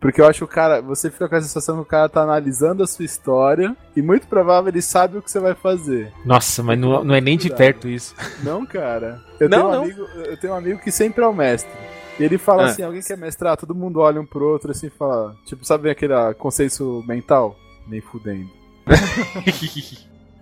[0.00, 2.22] Porque eu acho que o cara, você fica com a sensação que o cara tá
[2.22, 6.10] analisando a sua história e muito provável ele sabe o que você vai fazer.
[6.24, 8.14] Nossa, mas não, não é nem de perto isso.
[8.42, 9.20] Não, cara.
[9.38, 9.82] Eu, Não, tenho, um não.
[9.84, 11.70] Amigo, eu tenho um amigo que sempre é o mestre.
[12.18, 12.66] E ele fala Ah.
[12.66, 15.90] assim, alguém quer mestrar, todo mundo olha um pro outro assim e fala, tipo, sabe
[15.90, 17.54] aquele ah, consenso mental?
[17.86, 18.48] Nem fudendo.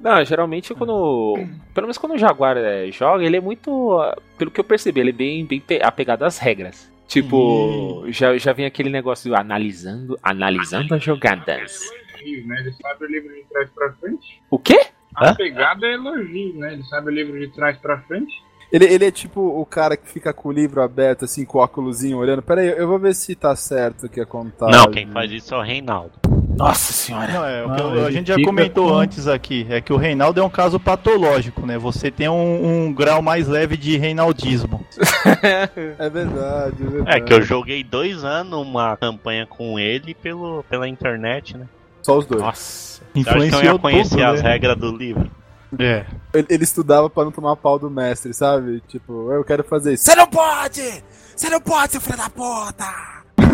[0.01, 1.35] Não, geralmente quando.
[1.75, 3.99] Pelo menos quando o Jaguar é, joga, ele é muito.
[3.99, 6.89] ah, Pelo que eu percebi, ele é bem, bem pe- apegado às regras.
[7.09, 11.81] Tipo, já, já vem aquele negócio analisando, analisando as jogadas.
[12.21, 12.57] Elogio, né?
[12.61, 14.43] Ele sabe o livro de trás pra frente.
[14.51, 14.79] O quê?
[15.17, 15.35] A Hã?
[15.35, 16.75] pegada é elogio, né?
[16.75, 18.33] Ele sabe o livro de trás pra frente.
[18.71, 21.63] Ele, ele é tipo o cara que fica com o livro aberto, assim, com o
[21.63, 22.43] óculosinho olhando.
[22.43, 24.71] Pera aí, eu vou ver se tá certo o que é contado.
[24.71, 26.13] Não, quem faz isso é o Reinaldo.
[26.55, 27.33] Nossa senhora.
[27.33, 30.43] Não, é, Não, a gente já comentou com- antes aqui, é que o Reinaldo é
[30.45, 31.79] um caso patológico, né?
[31.79, 34.85] Você tem um, um grau mais leve de reinaldismo.
[35.99, 37.17] É verdade, é verdade.
[37.17, 41.67] É que eu joguei dois anos uma campanha com ele pelo, pela internet, né?
[42.03, 42.43] Só os dois.
[42.43, 43.03] Nossa.
[43.03, 44.51] Acha que eu ia Influenciou conhecer tudo, as né?
[44.51, 45.31] regras do livro?
[45.79, 46.05] É.
[46.33, 48.81] Ele, ele estudava pra não tomar pau do mestre, sabe?
[48.89, 50.05] Tipo, eu quero fazer isso.
[50.05, 51.05] Você não pode!
[51.37, 52.87] Você não pode, seu filho da puta!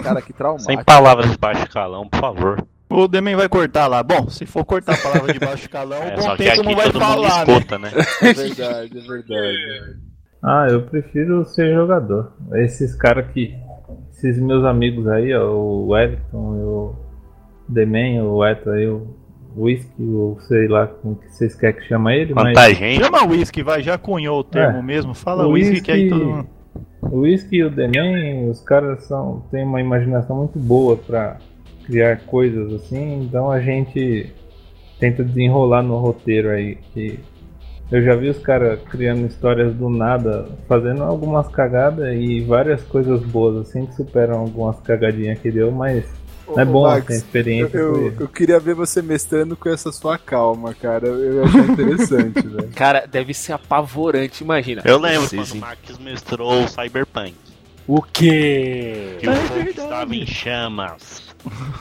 [0.03, 0.71] Cara, que traumático.
[0.71, 2.67] Sem palavras de baixo calão, por favor.
[2.89, 4.03] O Demen vai cortar lá.
[4.03, 7.47] Bom, se for cortar a palavra de baixo calão, É, o aqui não vai falar,
[7.47, 7.53] né?
[7.55, 7.91] escuta, né?
[8.23, 9.97] É verdade, é verdade.
[10.45, 12.33] Ah, eu prefiro ser jogador.
[12.55, 13.55] Esses caras que.
[14.11, 16.95] Esses meus amigos aí, ó, o Wellington, o
[17.69, 19.07] Demen, o Eto aí, o
[19.57, 23.03] Whisky, o sei lá como que vocês querem que chama ele, mas Quanta gente.
[23.05, 24.83] Chama whisky, vai, já cunhou o termo É.
[24.83, 25.15] mesmo.
[25.15, 26.47] Fala O whisky que aí todo mundo.
[27.03, 31.37] o Whisky e o Demen, os caras são, têm uma imaginação muito boa pra
[31.85, 34.33] criar coisas assim, então a gente
[34.99, 36.77] tenta desenrolar no roteiro aí.
[36.93, 37.19] Que
[37.93, 43.21] eu já vi os caras criando histórias do nada, fazendo algumas cagadas e várias coisas
[43.23, 46.05] boas, assim, que superam algumas cagadinhas que deu, mas
[46.47, 49.91] Ô, é bom Max, ter experiência eu, eu, eu queria ver você mestrando com essa
[49.93, 51.07] sua calma, cara.
[51.09, 52.69] Eu achar interessante, velho.
[52.75, 54.83] Cara, deve ser apavorante, imagina.
[54.85, 57.35] Eu lembro Vocês- quando o Marcos mestrou o Cyberpunk.
[57.87, 59.17] O quê?
[59.21, 61.23] Que o fogo estava em chamas.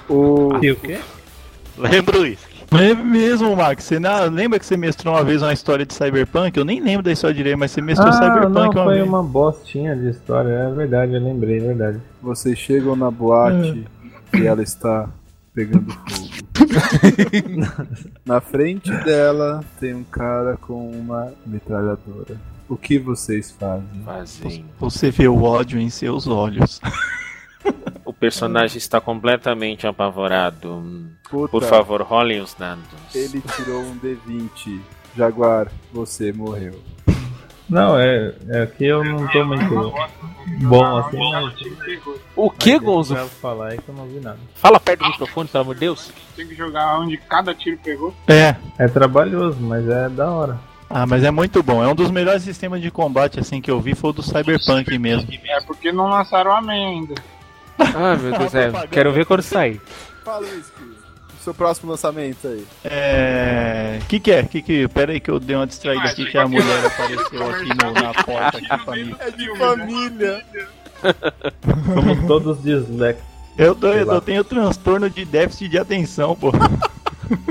[0.09, 0.99] O, E o quê?
[1.77, 2.45] Lembro isso.
[2.79, 3.83] É mesmo, Max.
[3.83, 6.57] Você na- lembra que você mestrou uma vez uma história de Cyberpunk?
[6.57, 9.07] Eu nem lembro da história direito, mas você mestrou Ah, Cyberpunk não, uma foi vez.
[9.07, 11.99] uma bostinha de história, é verdade, eu lembrei, é verdade.
[12.21, 13.85] vocês chegam na boate
[14.33, 15.09] e ela está
[15.53, 16.33] pegando fogo.
[18.25, 22.35] na frente dela tem um cara com uma metralhadora.
[22.69, 23.85] O que vocês fazem?
[24.05, 24.65] Fazem.
[24.79, 26.79] Você vê o ódio em seus olhos.
[28.23, 31.11] O personagem está completamente apavorado.
[31.29, 32.85] Puta, Por favor, rolem os dados.
[33.13, 34.79] ele tirou um D20.
[35.17, 36.79] Jaguar, você morreu.
[37.69, 39.93] Não, é, é que eu não tô muito
[40.61, 41.53] bom assim, mas.
[42.33, 43.13] O que, Gonzo?
[43.41, 44.39] falar aí que eu não vi nada.
[44.55, 46.09] Fala perto do microfone, pelo amor de Deus.
[46.33, 48.13] Tem que jogar onde cada tiro pegou.
[48.29, 48.55] É.
[48.79, 50.59] É trabalhoso, mas é da hora.
[50.89, 51.83] Ah, mas é muito bom.
[51.83, 54.97] É um dos melhores sistemas de combate assim que eu vi foi o do Cyberpunk
[54.97, 55.27] mesmo.
[55.45, 57.15] É porque não lançaram a ainda.
[57.79, 58.71] Ah, meu Deus, é.
[58.87, 59.81] Quero ver quando sair.
[60.23, 60.93] Fala isso, filho.
[61.39, 62.65] O seu próximo lançamento aí.
[62.85, 63.99] É.
[64.07, 64.43] Que que é?
[64.43, 64.87] Que que.
[64.87, 68.13] Pera aí que eu dei uma distraída aqui que a mulher apareceu aqui no- na
[68.13, 69.15] porta aqui pra mim.
[69.19, 70.45] É de família.
[71.93, 73.27] Somos todos disléxicos.
[73.57, 76.51] Eu, tô, eu tenho transtorno de déficit de atenção, pô.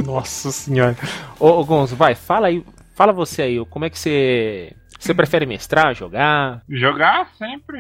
[0.05, 0.97] Nossa senhora.
[1.39, 2.65] Ô, ô Gonzo, vai, fala aí.
[2.95, 4.73] Fala você aí, como é que você.
[4.99, 6.63] Você prefere mestrar, jogar?
[6.69, 7.79] Jogar sempre.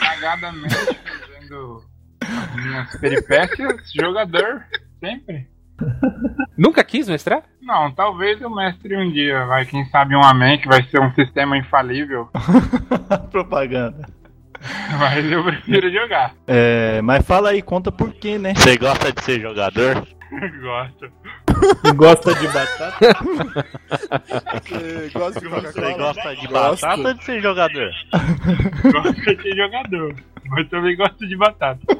[0.00, 0.74] Cagadamente,
[2.20, 3.92] as minhas peripécias.
[3.94, 4.64] Jogador,
[5.00, 5.48] sempre.
[6.56, 7.42] Nunca quis mestrar?
[7.60, 9.66] Não, talvez eu mestre um dia, vai.
[9.66, 12.28] Quem sabe um amém que vai ser um sistema infalível.
[13.30, 14.06] Propaganda.
[14.98, 16.34] Mas eu prefiro jogar.
[16.46, 18.54] É, mas fala aí, conta por quê, né?
[18.54, 20.06] Você gosta de ser jogador?
[20.60, 21.12] Gosto.
[21.94, 22.96] Gosta de batata?
[24.64, 27.90] Você gosta de Você gosta de batata ou de ser jogador?
[28.92, 30.14] Gosto de ser jogador.
[30.54, 31.80] Mas também gosto de batata.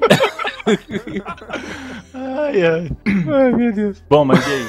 [2.15, 2.91] Ai, ai.
[3.29, 4.03] Ai, meu Deus.
[4.09, 4.67] Bom, mas e aí?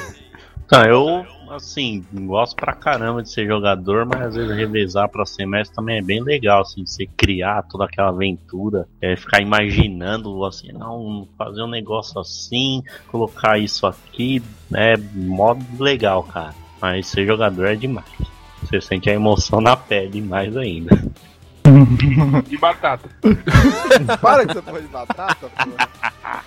[0.66, 5.74] Então, eu, assim, gosto pra caramba de ser jogador, mas às vezes revezar pra semestre
[5.74, 11.26] também é bem legal, assim, você criar toda aquela aventura, é, ficar imaginando, assim, não,
[11.38, 16.54] fazer um negócio assim, colocar isso aqui, né, modo legal, cara.
[16.82, 18.04] Mas ser jogador é demais.
[18.60, 21.00] Você sente a emoção na pele mais ainda.
[22.46, 23.08] De batata.
[24.20, 26.42] Para com essa porra de batata, porra.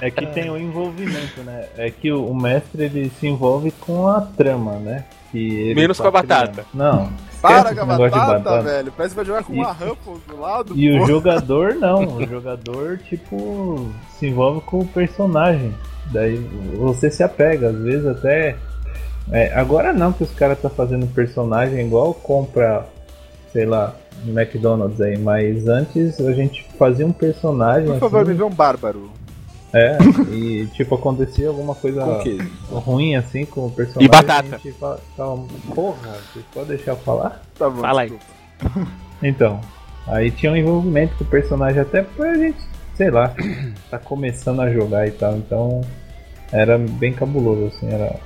[0.00, 1.66] É que tem o envolvimento, né?
[1.76, 5.04] É que o, o mestre ele se envolve com a trama, né?
[5.30, 6.64] Que ele Menos com a batata.
[6.72, 7.12] Não.
[7.40, 8.92] Para com a de batata, velho.
[8.96, 10.72] Parece que vai jogar com uma Ruffles do lado.
[10.76, 11.06] E o porra.
[11.08, 15.74] jogador não, o jogador tipo se envolve com o personagem.
[16.12, 16.36] Daí
[16.76, 18.56] você se apega, às vezes até.
[19.30, 22.86] é, agora não que os caras tá fazendo personagem igual compra,
[23.52, 23.94] sei lá,
[24.24, 27.88] no McDonald's aí, mas antes a gente fazia um personagem.
[27.88, 29.10] Por favor, assim, me vê um bárbaro.
[29.74, 29.96] É,
[30.30, 32.04] e tipo, acontecia alguma coisa
[32.70, 34.06] ruim assim com o personagem.
[34.06, 34.56] E batata.
[34.56, 37.42] A gente fala, fala, porra, vocês podem deixar eu falar?
[37.58, 38.12] Tá bom, Fala aí.
[39.22, 39.60] Então,
[40.06, 42.58] aí tinha um envolvimento com o personagem até pra gente,
[42.94, 43.34] sei lá,
[43.90, 45.80] tá começando a jogar e tal, então
[46.52, 48.16] era bem cabuloso, assim, era.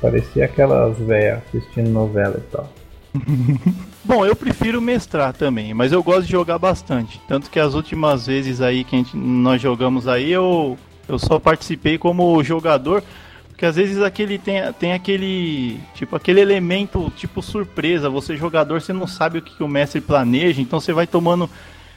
[0.00, 2.68] Parecia aquelas velhas assistindo novela e tal.
[4.06, 7.20] Bom, eu prefiro mestrar também, mas eu gosto de jogar bastante.
[7.26, 11.40] Tanto que as últimas vezes aí que a gente- nós jogamos aí, eu, eu só
[11.40, 13.02] participei como jogador.
[13.48, 15.80] Porque às vezes aquele tem, tem aquele.
[15.94, 18.10] Tipo, aquele elemento tipo surpresa.
[18.10, 21.48] Você, jogador, você não sabe o que, que o mestre planeja, então você vai tomando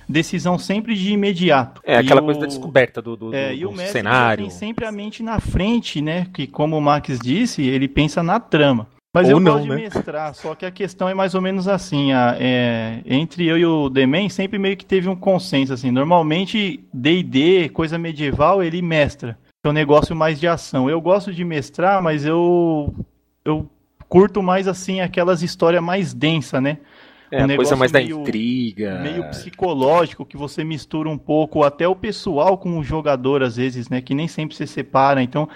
[0.07, 1.81] decisão sempre de imediato.
[1.83, 3.91] É E aquela o- coisa da descoberta do, do, é, do- e o do mestre
[3.91, 4.45] cenário.
[4.45, 6.27] tem sempre a mente na frente, né?
[6.33, 8.87] Que como o Max disse, ele pensa na trama.
[9.13, 9.75] Mas Ou eu não, gosto de né?
[9.75, 13.65] mestrar, só que a questão é mais ou menos assim, a- é, entre eu e
[13.65, 19.35] o Demen sempre meio que teve um consenso, assim, normalmente D&D, coisa medieval, ele mestra,
[19.63, 20.87] é um negócio mais de ação.
[20.87, 22.93] Eu gosto de mestrar, mas eu,
[23.43, 23.67] eu
[24.07, 26.77] curto mais, assim, aquelas histórias mais densas, né?
[27.31, 28.99] É, um coisa mais da meio- intriga.
[29.01, 33.89] meio psicológico, que você mistura um pouco até o pessoal com o jogador, às vezes,
[33.89, 34.01] né?
[34.01, 35.21] Que nem sempre se separa.
[35.21, 35.47] Então,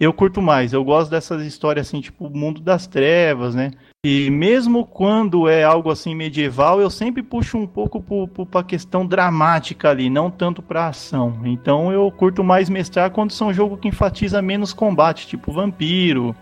[0.00, 0.72] eu curto mais.
[0.72, 3.70] Eu gosto dessas histórias assim, tipo o mundo das trevas, né?
[4.02, 9.06] E mesmo quando é algo assim medieval, eu sempre puxo um pouco pro, pra questão
[9.06, 11.42] dramática ali, não tanto pra ação.
[11.44, 16.34] Então eu curto mais mestrar quando são jogos que enfatiza menos combate, tipo vampiro.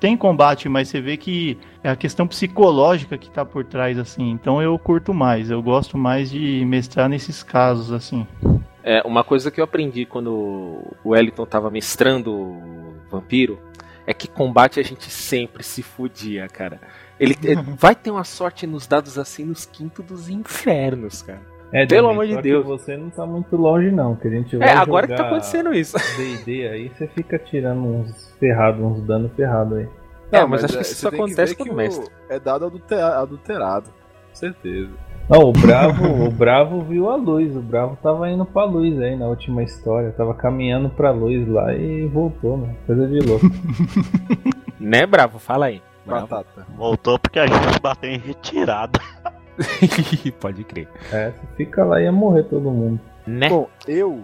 [0.00, 4.32] Tem combate, mas você vê que é a questão psicológica que tá por trás, assim.
[4.32, 8.26] Então eu curto mais, eu gosto mais de mestrar nesses casos, assim.
[8.82, 10.30] É, uma coisa que eu aprendi quando
[11.02, 12.58] o Wellington tava mestrando
[13.20, 13.58] Vampiro
[14.06, 16.80] é que combate a gente sempre se fudia, cara.
[17.18, 21.40] Ele ele vai ter uma sorte nos dados assim nos quintos dos infernos, cara.
[21.72, 22.64] É, Pelo amor de que Deus.
[22.64, 25.74] você não tá muito longe não, que a gente vai É, agora que tá acontecendo
[25.74, 25.96] isso.
[26.16, 29.88] D&D aí, você fica tirando uns ferrados, uns dano ferrado aí.
[30.30, 32.04] É, mas acho que é, isso você tem acontece que mestre.
[32.06, 33.90] o- É dado adulter- adulterado.
[34.28, 34.90] Com certeza.
[35.28, 39.16] Não, o Bravo, o Bravo viu a luz, o Bravo tava indo pra luz aí
[39.16, 42.74] na última história, tava caminhando pra luz lá e voltou, né?
[42.86, 43.46] Coisa de louco.
[44.78, 45.38] Né, Bravo?
[45.38, 45.80] Fala aí.
[46.04, 46.26] Bravo.
[46.26, 46.66] Batata.
[46.76, 49.00] Voltou porque a gente bateu em retirada.
[50.40, 50.88] Pode crer.
[51.10, 53.00] É, se fica lá ia morrer todo mundo.
[53.26, 53.48] Né?
[53.48, 54.20] Bom, eu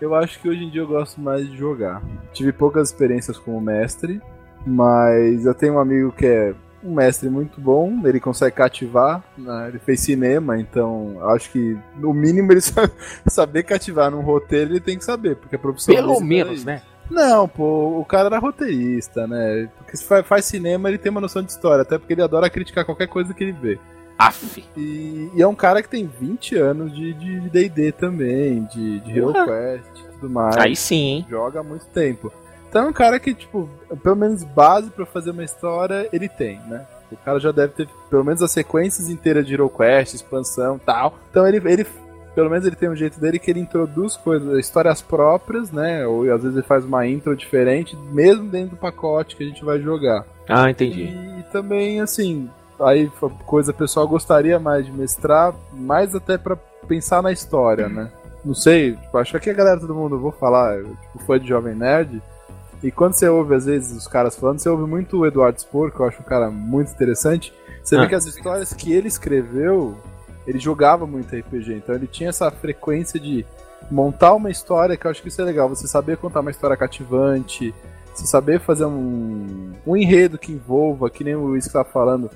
[0.00, 2.00] Eu acho que hoje em dia eu gosto mais de jogar.
[2.32, 4.20] Tive poucas experiências como mestre,
[4.64, 9.68] mas eu tenho um amigo que é um mestre muito bom, ele consegue cativar, né?
[9.68, 12.92] ele fez cinema, então acho que no mínimo ele sabe,
[13.26, 16.66] saber cativar num roteiro ele tem que saber, porque a profissão Pelo dele menos, é
[16.66, 16.82] né?
[17.10, 19.68] Não, pô, o cara era roteirista, né?
[19.76, 22.84] Porque se faz, cinema, ele tem uma noção de história, até porque ele adora criticar
[22.84, 23.78] qualquer coisa que ele vê.
[24.18, 24.64] Aff.
[24.76, 27.12] E, e é um cara que tem 20 anos de
[27.50, 29.44] D&D também, de, de Hero Porra.
[29.44, 30.56] Quest e tudo mais.
[30.56, 31.26] Aí sim?
[31.28, 32.32] Joga há muito tempo.
[32.68, 36.58] Então é um cara que, tipo, pelo menos base pra fazer uma história, ele tem,
[36.68, 36.86] né?
[37.10, 40.80] O cara já deve ter pelo menos as sequências inteiras de Hero Quest, expansão e
[40.80, 41.14] tal.
[41.30, 41.86] Então ele, ele,
[42.34, 46.06] pelo menos ele tem um jeito dele que ele introduz coisas, histórias próprias, né?
[46.06, 49.64] Ou às vezes ele faz uma intro diferente, mesmo dentro do pacote que a gente
[49.64, 50.24] vai jogar.
[50.48, 51.04] Ah, entendi.
[51.04, 53.10] E também, assim, aí
[53.46, 56.56] coisa pessoal gostaria mais de mestrar, mais até pra
[56.88, 58.10] pensar na história, né?
[58.44, 61.74] Não sei, tipo, acho que a galera, todo mundo, vou falar, tipo, foi de Jovem
[61.74, 62.20] Nerd,
[62.86, 65.90] e quando você ouve, às vezes, os caras falando, você ouve muito o Eduardo Spor,
[65.90, 68.02] que eu acho um cara muito interessante, você Ah.
[68.02, 69.96] vê que as histórias que ele escreveu,
[70.46, 73.44] ele jogava muito RPG, então ele tinha essa frequência de
[73.90, 76.76] montar uma história, que eu acho que isso é legal, você saber contar uma história
[76.76, 77.74] cativante,
[78.14, 82.30] você saber fazer um, um enredo que envolva, que nem o Luiz que tá falando,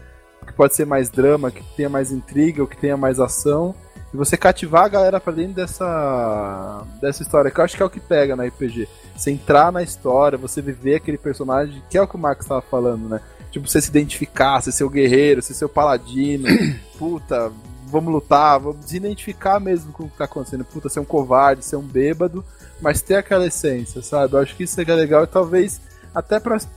[0.46, 3.74] que pode ser mais drama, que tenha mais intriga, ou que tenha mais ação,
[4.12, 7.86] e você cativar a galera pra dentro dessa, dessa história, que eu acho que é
[7.86, 8.88] o que pega na RPG.
[9.14, 12.62] Você entrar na história, você viver aquele personagem, que é o que o Max tava
[12.62, 13.20] falando, né?
[13.50, 16.46] Tipo, você se identificar, ser o guerreiro, ser o paladino,
[16.98, 17.50] puta,
[17.86, 20.64] vamos lutar, vamos se identificar mesmo com o que tá acontecendo.
[20.64, 22.44] Puta, ser um covarde, ser um bêbado,
[22.80, 24.34] mas ter aquela essência, sabe?
[24.34, 25.80] Eu acho que isso seria legal e talvez
[26.14, 26.68] até pra, sei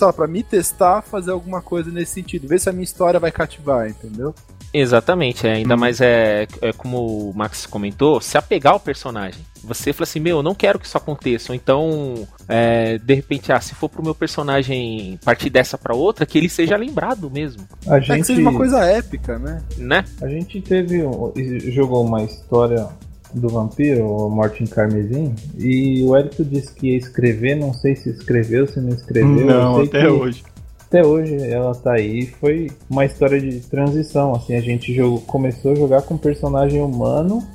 [0.00, 2.48] lá, pra me testar, fazer alguma coisa nesse sentido.
[2.48, 4.34] Ver se a minha história vai cativar, entendeu?
[4.72, 9.40] Exatamente, é, ainda mais é, é como o Max comentou, se apegar ao personagem.
[9.64, 11.52] Você fala assim, meu, eu não quero que isso aconteça.
[11.52, 16.24] Ou então, é, de repente, ah, se for pro meu personagem partir dessa pra outra,
[16.26, 19.62] que ele seja lembrado mesmo, A É que gente, seja uma coisa épica, né?
[19.78, 20.04] né?
[20.22, 21.02] a gente teve.
[21.02, 21.32] um-
[21.72, 22.86] jogou uma história
[23.34, 27.94] do vampiro, o Morte em Carmesim, e o Hélito disse que ia escrever, não sei
[27.96, 29.38] se escreveu, se não escreveu.
[29.40, 30.42] eu Não, até que- hoje.
[30.88, 32.26] Até hoje ela tá aí.
[32.26, 34.34] Foi uma história de transição.
[34.34, 37.46] Assim, a gente jogou, começou a jogar com um personagem humano,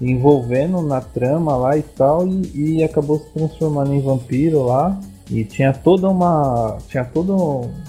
[0.00, 5.00] envolvendo na trama lá e tal, e, e acabou se transformando em vampiro lá.
[5.30, 6.76] E tinha toda uma.
[6.88, 7.32] Tinha toda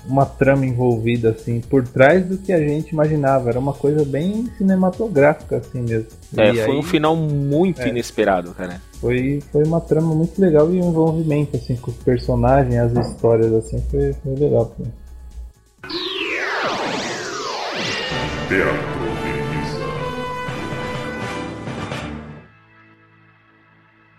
[0.08, 3.50] uma trama envolvida, assim, por trás do que a gente imaginava.
[3.50, 6.08] Era uma coisa bem cinematográfica, assim mesmo.
[6.38, 7.90] É, E foi aí um final muito é.
[7.90, 8.82] inesperado, cara.
[9.06, 13.54] Foi, foi uma trama muito legal e um envolvimento, assim, com os personagens, as histórias,
[13.54, 14.76] assim, foi, foi legal.
[18.48, 19.86] Teatro de mesa.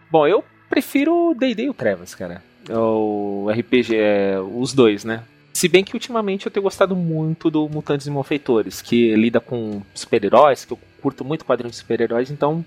[0.08, 2.40] Bom, eu prefiro o D&D e o Trevas, cara.
[2.70, 5.24] O RPG, é, os dois, né?
[5.52, 9.82] Se bem que ultimamente eu tenho gostado muito do Mutantes e Malfeitores, que lida com
[9.92, 12.64] super-heróis, que eu curto muito quadrinhos de super-heróis, então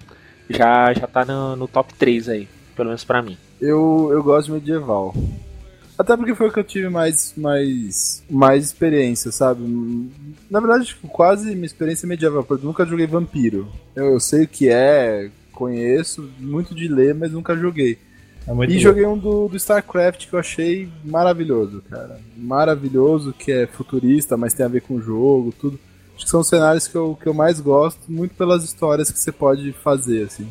[0.49, 3.38] já, já tá no, no top 3 aí, pelo menos pra mim.
[3.62, 5.13] Eu, eu gosto de medieval.
[5.97, 9.62] Até porque foi o que eu tive mais, mais, mais experiência, sabe?
[10.49, 13.67] Na verdade, tipo, quase minha experiência é medieval, porque eu nunca joguei vampiro.
[13.93, 17.97] Eu, eu sei o que é, conheço, muito de ler, mas nunca joguei.
[18.47, 22.19] É muito E joguei um do, do StarCraft que eu achei maravilhoso, cara.
[22.38, 25.77] Maravilhoso, que é futurista, mas tem a ver com o jogo, tudo.
[26.19, 29.17] Acho que são os cenários que eu, que eu mais gosto, muito pelas histórias que
[29.17, 30.49] você pode fazer, assim.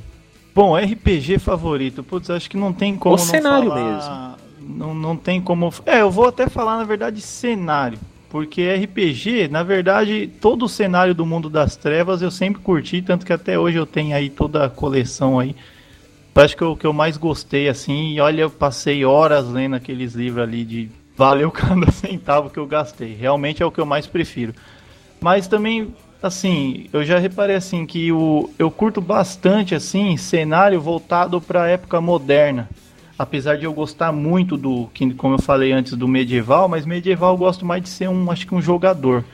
[0.55, 5.15] Bom, RPG favorito, putz, acho que não tem como O não cenário falar- Não, não
[5.15, 5.71] tem como.
[5.85, 7.99] É, eu vou até falar, na verdade, cenário.
[8.31, 13.27] Porque RPG, na verdade, todo o cenário do mundo das trevas eu sempre curti, tanto
[13.27, 15.55] que até hoje eu tenho aí toda a coleção aí.
[16.35, 20.15] Acho que o que eu mais gostei, assim, e olha, eu passei horas lendo aqueles
[20.15, 23.15] livros ali de valeu cada centavo que eu gastei.
[23.15, 24.55] Realmente é o que eu mais prefiro.
[25.21, 31.41] Mas também, assim, eu já reparei assim que o, eu curto bastante assim cenário voltado
[31.41, 32.69] para a época moderna.
[33.19, 37.39] Apesar de eu gostar muito do, como eu falei antes, do medieval, mas medieval eu
[37.39, 39.25] gosto mais de ser um, acho que um jogador.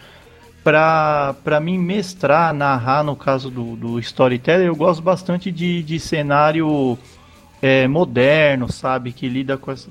[0.62, 6.98] Pra mim mestrar, narrar, no caso do, do storyteller, eu gosto bastante de, de cenário
[7.60, 9.12] é, moderno, sabe?
[9.12, 9.90] Que lida com essa,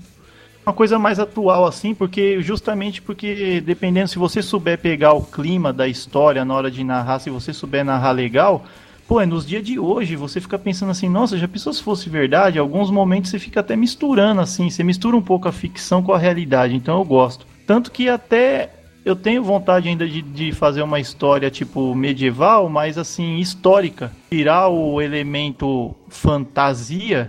[0.66, 5.74] uma coisa mais atual assim, porque justamente porque dependendo se você souber pegar o clima
[5.74, 8.64] da história na hora de narrar, se você souber narrar legal,
[9.08, 12.10] pô, é nos dias de hoje você fica pensando assim, nossa, já pensou se fosse
[12.10, 12.58] verdade?
[12.58, 16.18] Alguns momentos você fica até misturando assim, você mistura um pouco a ficção com a
[16.18, 17.46] realidade, então eu gosto.
[17.68, 18.70] Tanto que até
[19.06, 24.12] eu tenho vontade ainda de, de fazer uma história tipo medieval, mas assim, histórica.
[24.30, 27.28] Tirar o elemento fantasia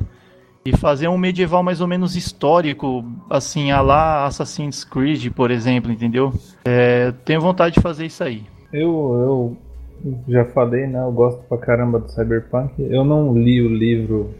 [0.66, 5.92] E fazer um medieval mais ou menos histórico, assim, a lá Assassin's Creed, por exemplo,
[5.92, 6.32] entendeu?
[6.64, 8.42] É, tenho vontade de fazer isso aí.
[8.72, 9.56] Eu,
[10.04, 11.00] eu já falei, né?
[11.00, 12.72] Eu gosto pra caramba do Cyberpunk.
[12.78, 14.34] Eu não li o livro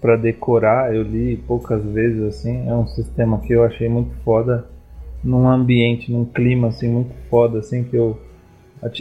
[0.00, 2.68] pra decorar, eu li poucas vezes, assim.
[2.68, 4.68] É um sistema que eu achei muito foda.
[5.22, 8.18] Num ambiente, num clima, assim, muito foda, assim, que eu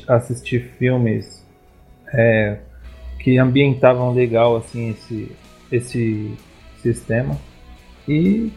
[0.08, 1.46] assisti filmes
[2.14, 2.58] é,
[3.20, 5.32] que ambientavam legal, assim, esse,
[5.72, 6.38] esse
[6.94, 7.36] sistema.
[8.08, 8.52] E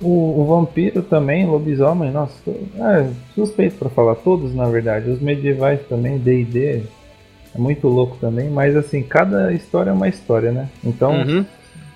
[0.00, 5.10] o, o vampiro também, lobisomem, nossa, é suspeito pra falar, todos na verdade.
[5.10, 6.82] Os medievais também, D&D,
[7.54, 10.68] é muito louco também, mas assim, cada história é uma história, né?
[10.84, 11.44] Então, Uhum.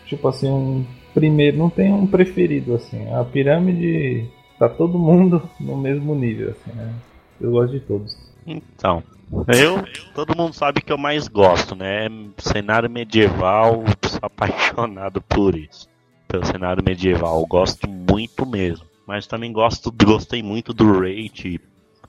[0.06, 3.10] tipo assim, um primeiro, não tem um preferido, assim.
[3.12, 4.26] A pirâmide
[4.58, 6.92] tá todo mundo no mesmo nível, assim, né?
[7.40, 8.16] Eu gosto de todos.
[8.46, 9.02] Então,
[9.48, 12.08] eu, todo mundo sabe que eu mais gosto, né?
[12.38, 15.88] Cenário medieval, sou apaixonado por isso.
[16.28, 18.86] Pelo cenário medieval, eu gosto muito mesmo.
[19.06, 21.60] Mas também gosto, gostei muito do Raid.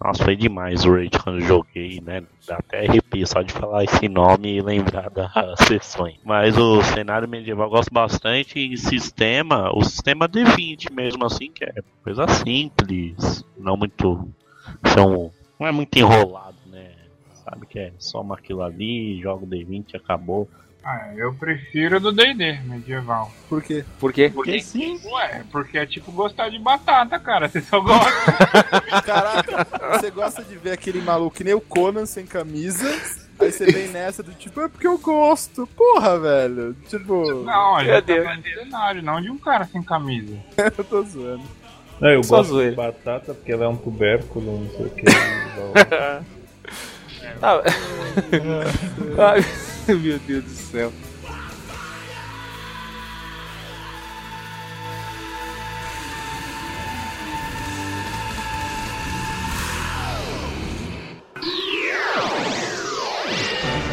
[0.03, 2.23] Nossa, foi demais o Raid quando eu joguei, né?
[2.45, 5.31] Dá até arrepio só de falar esse nome e lembrar das
[5.67, 6.17] sessões.
[6.23, 11.63] Mas o cenário medieval eu gosto bastante e sistema, o sistema D20 mesmo assim, que
[11.63, 14.27] é coisa simples, não muito.
[14.93, 16.54] São, não é muito enrolado?
[17.47, 20.49] Sabe que é soma aquilo ali, joga o D20 e acabou.
[20.83, 23.31] Ah, eu prefiro do D&D medieval.
[23.49, 23.83] Por quê?
[23.99, 24.31] Por quê?
[24.33, 24.99] Porque sim.
[25.03, 27.49] Ué, porque é tipo gostar de batata, cara.
[27.49, 28.11] Você só gosta.
[29.03, 29.65] Caraca,
[29.97, 32.87] você gosta de ver aquele maluco que nem o Conan sem camisa.
[33.39, 35.65] Aí você vem nessa do tipo, é porque eu gosto.
[35.75, 36.75] Porra, velho.
[36.87, 40.37] Tipo, Não, a Meu gente tá falando cenário, não de um cara sem camisa.
[40.77, 41.43] eu tô zoando.
[41.99, 42.71] Não, eu Só gosto zoeira.
[42.71, 45.05] de batata porque ela é um tubérculo, não sei o que.
[47.41, 47.61] Ah,
[49.87, 50.91] meu Deus do céu.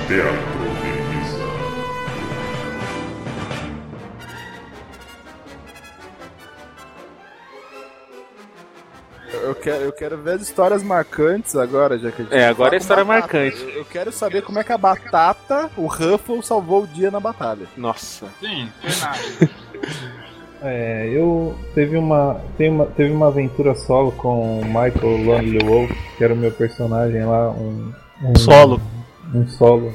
[0.08, 0.51] Teatro
[9.42, 12.74] Eu quero, eu quero ver as histórias marcantes agora, já que a gente É, agora
[12.76, 13.34] é história batata.
[13.38, 13.62] marcante.
[13.62, 17.20] Eu, eu quero saber como é que a batata, o Ruffle, salvou o dia na
[17.20, 17.66] batalha.
[17.76, 18.26] Nossa.
[18.40, 19.22] Sim, cenário.
[20.64, 25.90] É, eu teve uma, tem uma teve uma aventura solo com o Michael Lonely Wolf,
[26.16, 28.80] que era o meu personagem lá, um, um Solo.
[29.34, 29.92] um solo.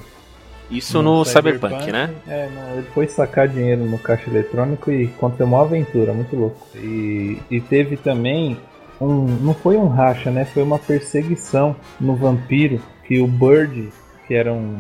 [0.70, 2.14] Isso no Cyberpunk, né?
[2.28, 6.58] É, não, ele foi sacar dinheiro no caixa eletrônico e aconteceu uma aventura, muito louco.
[6.76, 8.60] E, e teve também
[9.00, 9.26] um.
[9.42, 10.46] Não foi um racha, né?
[10.46, 13.90] Foi uma perseguição no vampiro que o Bird,
[14.28, 14.76] que era um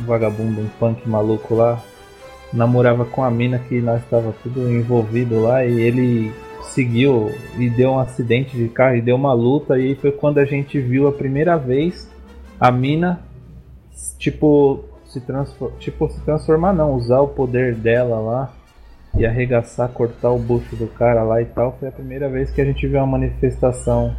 [0.00, 1.82] vagabundo, um punk maluco lá,
[2.52, 6.32] namorava com a mina que nós estava tudo envolvido lá e ele
[6.62, 10.44] seguiu e deu um acidente de carro e deu uma luta e foi quando a
[10.44, 12.08] gente viu a primeira vez
[12.58, 13.20] a mina
[14.18, 18.52] tipo se transformar, tipo se transformar não, usar o poder dela lá
[19.16, 22.60] e arregaçar, cortar o bucho do cara lá e tal, foi a primeira vez que
[22.60, 24.14] a gente viu uma manifestação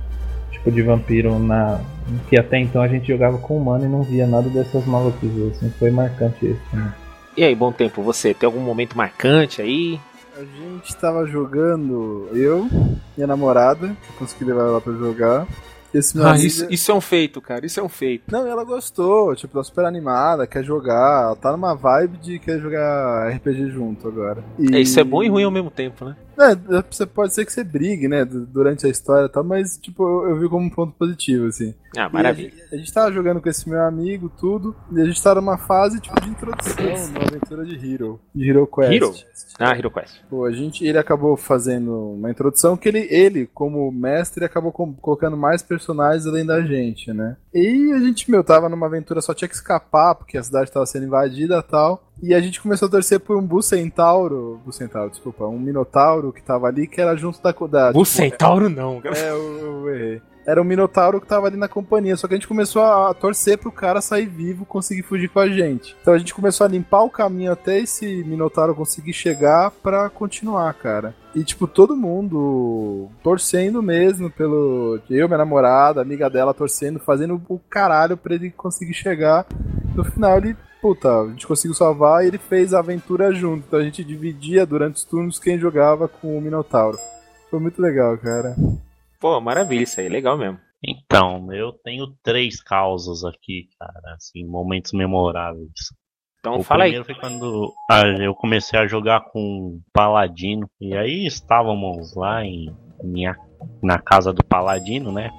[0.52, 1.82] tipo de vampiro na
[2.30, 5.70] que até então a gente jogava com humano e não via nada dessas maluquices, assim,
[5.80, 6.92] foi marcante isso também.
[7.36, 10.00] E aí, bom tempo, você tem algum momento marcante aí?
[10.38, 12.68] A gente tava jogando, eu,
[13.16, 15.48] minha namorada, consegui levar ela pra jogar.
[15.94, 17.66] Esse meu Ah, amigo- isso, isso é um feito, cara.
[17.66, 18.24] Isso é um feito.
[18.32, 22.60] Não, ela gostou, tipo, tá super animada, quer jogar, ela tá numa vibe de quer
[22.60, 24.44] jogar RPG junto agora.
[24.58, 24.76] E...
[24.76, 26.16] É, Isso é bom e ruim ao mesmo tempo, né?
[26.38, 29.78] É, você pode ser que você brigue, né, du- durante a história e tal, mas,
[29.78, 31.74] tipo, eu, eu vi como um ponto positivo, assim.
[31.96, 32.50] Ah, maravilha.
[32.50, 35.40] A gente, a gente tava jogando com esse meu amigo, tudo, e a gente tava
[35.42, 36.74] numa fase, tipo, de introdução,
[37.14, 38.94] numa aventura de Hero, de Hero Quest.
[38.94, 39.14] Hero?
[39.60, 40.22] Ah, Hero Quest.
[40.30, 44.94] Pô, a gente, ele acabou fazendo uma introdução que ele, ele como mestre, acabou com-
[44.94, 47.38] colocando mais personagens além da gente, né?
[47.54, 50.86] E a gente, meu, tava numa aventura, só tinha que escapar, porque a cidade tava
[50.88, 52.12] sendo invadida e tal.
[52.22, 56.68] E a gente começou a torcer por um Bucentauro, Bucentauro, desculpa, um Minotauro que tava
[56.68, 57.52] ali, que era junto da...
[57.52, 59.02] da O Centauro não.
[59.02, 59.18] cara.
[59.18, 60.22] é, eu, eu errei.
[60.46, 63.58] Era um Minotauro que tava ali na companhia, só que a gente começou a torcer
[63.58, 65.96] pro cara sair vivo, conseguir fugir com a gente.
[66.02, 70.74] Então a gente começou a limpar o caminho até esse Minotauro conseguir chegar pra continuar,
[70.74, 71.16] cara.
[71.34, 75.00] E tipo, todo mundo torcendo mesmo pelo.
[75.10, 79.46] Eu, minha namorada, amiga dela torcendo, fazendo o caralho pra ele conseguir chegar.
[79.96, 80.58] No final ele.
[80.84, 83.66] Puta, a gente conseguiu salvar e ele fez a aventura junto.
[83.66, 86.98] Então a gente dividia durante os turnos quem jogava com o Minotauro.
[87.50, 88.54] Foi muito legal, cara.
[89.18, 90.10] Pô, maravilha isso aí.
[90.10, 90.60] Legal mesmo.
[90.86, 95.72] Então, eu tenho três causas aqui, cara, assim, momentos memoráveis.
[96.42, 96.92] Então o fala aí.
[96.92, 100.70] primeiro foi quando ah, eu comecei a jogar com Paladino.
[100.82, 103.38] E aí estávamos lá em minha,
[103.82, 105.32] na casa do Paladino, né?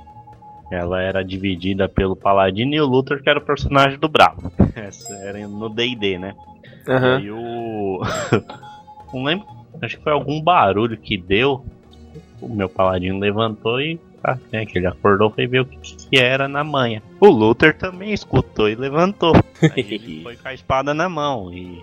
[0.75, 4.53] Ela era dividida pelo Paladino e o Luther, que era o personagem do Bravo.
[4.75, 6.35] Essa era no DD, né?
[6.89, 7.21] Aham.
[7.21, 8.03] E o.
[9.13, 9.47] Não lembro,
[9.81, 11.65] acho que foi algum barulho que deu.
[12.41, 13.99] O meu paladino levantou e.
[14.27, 17.03] Ah, né, que ele acordou foi ver o que, que era na manha.
[17.21, 19.35] O Luther também escutou e levantou.
[19.61, 21.81] Aí ele foi com a espada na mão e.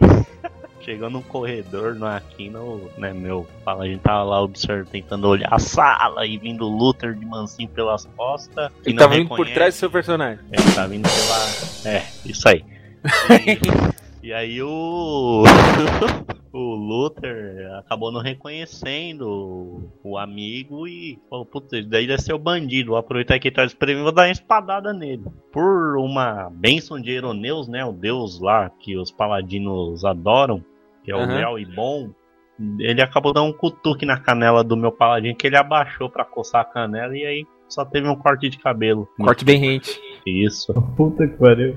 [0.84, 6.25] Chegou num corredor no Aquino, né, meu paladino tava lá observando, tentando olhar a sala
[6.25, 8.71] e vindo o Luther de mansinho pelas costas.
[8.84, 10.43] Ele não tava indo por trás do seu personagem.
[10.51, 11.95] Ele tá vindo pela.
[11.95, 12.65] É, isso aí.
[14.23, 15.43] E, e aí o.
[16.53, 22.39] o Luther acabou não reconhecendo o, amigo e falou: Putz, esse daí deve ser o
[22.39, 22.89] bandido.
[22.89, 25.23] Vou aproveitar que ele tá desprevenido e vou dar uma espadada nele.
[25.51, 27.86] Por uma bênção de Eroneus, né?
[27.86, 30.63] O deus lá que os paladinos adoram,
[31.04, 31.36] que é o Aham.
[31.36, 32.12] leal e bom.
[32.80, 36.62] Ele acabou dando um cutuque na canela do meu paladino que ele abaixou pra coçar
[36.62, 39.08] a canela e aí só teve um corte de cabelo.
[39.18, 39.99] Corte bem rente.
[40.26, 40.74] Isso.
[40.95, 41.74] Puta que pariu.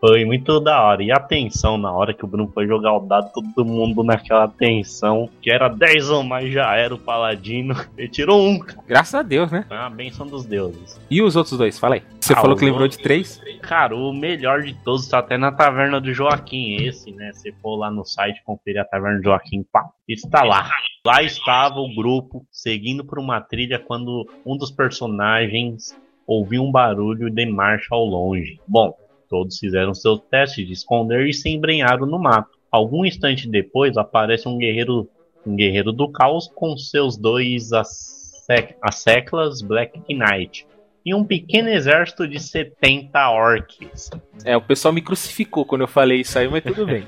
[0.00, 1.02] Foi muito da hora.
[1.02, 4.46] E a tensão na hora que o Bruno foi jogar o dado, todo mundo naquela
[4.48, 7.74] tensão, que era 10 ou mais, já era o Paladino.
[7.96, 8.60] Ele tirou um.
[8.86, 9.64] Graças a Deus, né?
[9.66, 11.00] Foi uma benção dos deuses.
[11.10, 11.78] E os outros dois?
[11.78, 12.02] Fala aí.
[12.20, 13.40] Você Ah, falou que lembrou de três?
[13.62, 17.32] Cara, o melhor de todos tá até na taverna do Joaquim, esse, né?
[17.32, 20.68] Se for lá no site conferir a taverna do Joaquim, pá, está lá.
[21.06, 25.96] Lá estava o grupo seguindo por uma trilha quando um dos personagens
[26.28, 28.60] ouviu um barulho de marcha ao longe.
[28.68, 28.94] Bom,
[29.30, 32.50] todos fizeram seus testes de esconder e se embrenharam no mato.
[32.70, 35.08] Algum instante depois aparece um guerreiro,
[35.46, 40.66] um guerreiro do caos com seus dois assec- asseclas Black Knight
[41.04, 44.10] e um pequeno exército de 70 orcs.
[44.44, 47.06] É, o pessoal me crucificou quando eu falei isso aí, mas tudo bem.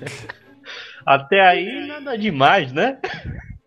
[1.05, 2.99] Até aí nada demais, né?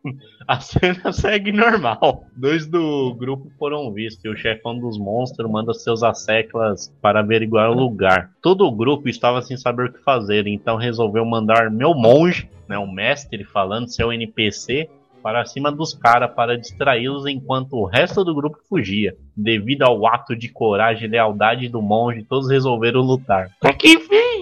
[0.47, 2.26] A cena segue normal.
[2.36, 7.70] Dois do grupo foram vistos e o chefão dos monstros manda seus asseclas para averiguar
[7.72, 8.32] o lugar.
[8.41, 12.78] Todo o grupo estava sem saber o que fazer, então resolveu mandar meu monge, né,
[12.78, 14.89] o mestre falando seu NPC,
[15.22, 19.16] para cima dos caras para distraí-los enquanto o resto do grupo fugia.
[19.36, 23.49] Devido ao ato de coragem e lealdade do monge, todos resolveram lutar.
[23.62, 24.32] Até que enfim!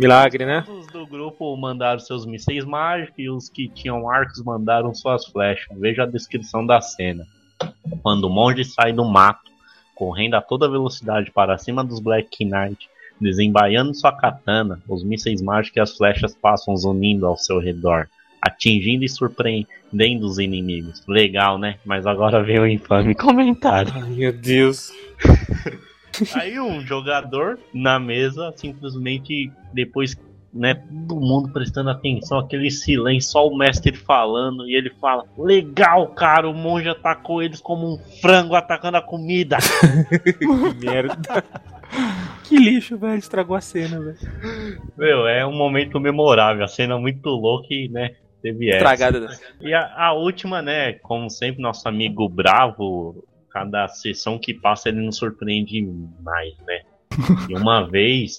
[0.00, 0.64] Milagre, né?
[0.66, 5.78] Os do grupo mandaram seus mísseis mágicos e os que tinham arcos mandaram suas flechas.
[5.78, 7.26] Veja a descrição da cena.
[8.02, 9.50] Quando o monge sai do mato,
[9.94, 12.88] correndo a toda velocidade para cima dos Black Knight,
[13.20, 18.08] desembaiando sua katana, os mísseis mágicos e as flechas passam zunindo ao seu redor,
[18.40, 21.04] atingindo e surpreendendo os inimigos.
[21.06, 21.76] Legal, né?
[21.84, 23.92] Mas agora vem o infame comentário.
[23.94, 24.90] Ai, meu Deus.
[26.34, 30.16] Aí um jogador na mesa simplesmente depois,
[30.52, 36.08] né, todo mundo prestando atenção, aquele silêncio, só o mestre falando e ele fala: "Legal,
[36.08, 39.58] cara, o monge atacou eles como um frango atacando a comida".
[40.38, 40.46] Que
[40.86, 41.44] merda.
[42.44, 43.18] Que lixo, velho.
[43.18, 44.18] Estragou a cena, velho.
[44.96, 48.78] Meu, é um momento memorável, a cena muito louca e, né, teve essa.
[48.78, 49.38] Estragada.
[49.60, 55.00] E a, a última, né, como sempre, nosso amigo Bravo, cada sessão que passa ele
[55.00, 55.82] nos surpreende
[56.22, 56.80] mais, né?
[57.48, 58.38] E uma vez,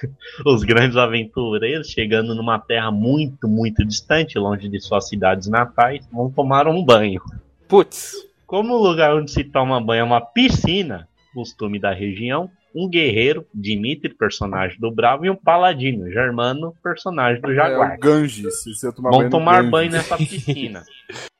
[0.46, 6.30] os grandes aventureiros, chegando numa terra muito, muito distante, longe de suas cidades natais, vão
[6.30, 7.20] tomar um banho.
[7.68, 8.14] Putz.
[8.46, 13.46] Como o lugar onde se toma banho é uma piscina, costume da região, um guerreiro,
[13.54, 17.92] Dimitri, personagem do Bravo, e um paladino, Germano, personagem do Jaguar.
[17.92, 20.82] É o Ganji, se você tomar Vão banho tomar banho nessa piscina.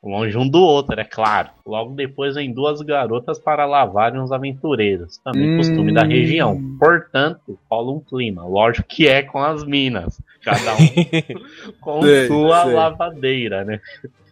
[0.02, 1.50] Longe um do outro, é claro.
[1.64, 5.18] Logo depois vem duas garotas para lavarem os aventureiros.
[5.18, 5.56] Também Hum.
[5.58, 6.60] costume da região.
[6.78, 8.44] Portanto, rola um clima.
[8.44, 10.20] Lógico que é com as minas.
[10.42, 10.76] Cada um
[11.80, 12.74] com Sei, sua sei.
[12.74, 13.80] lavadeira, né?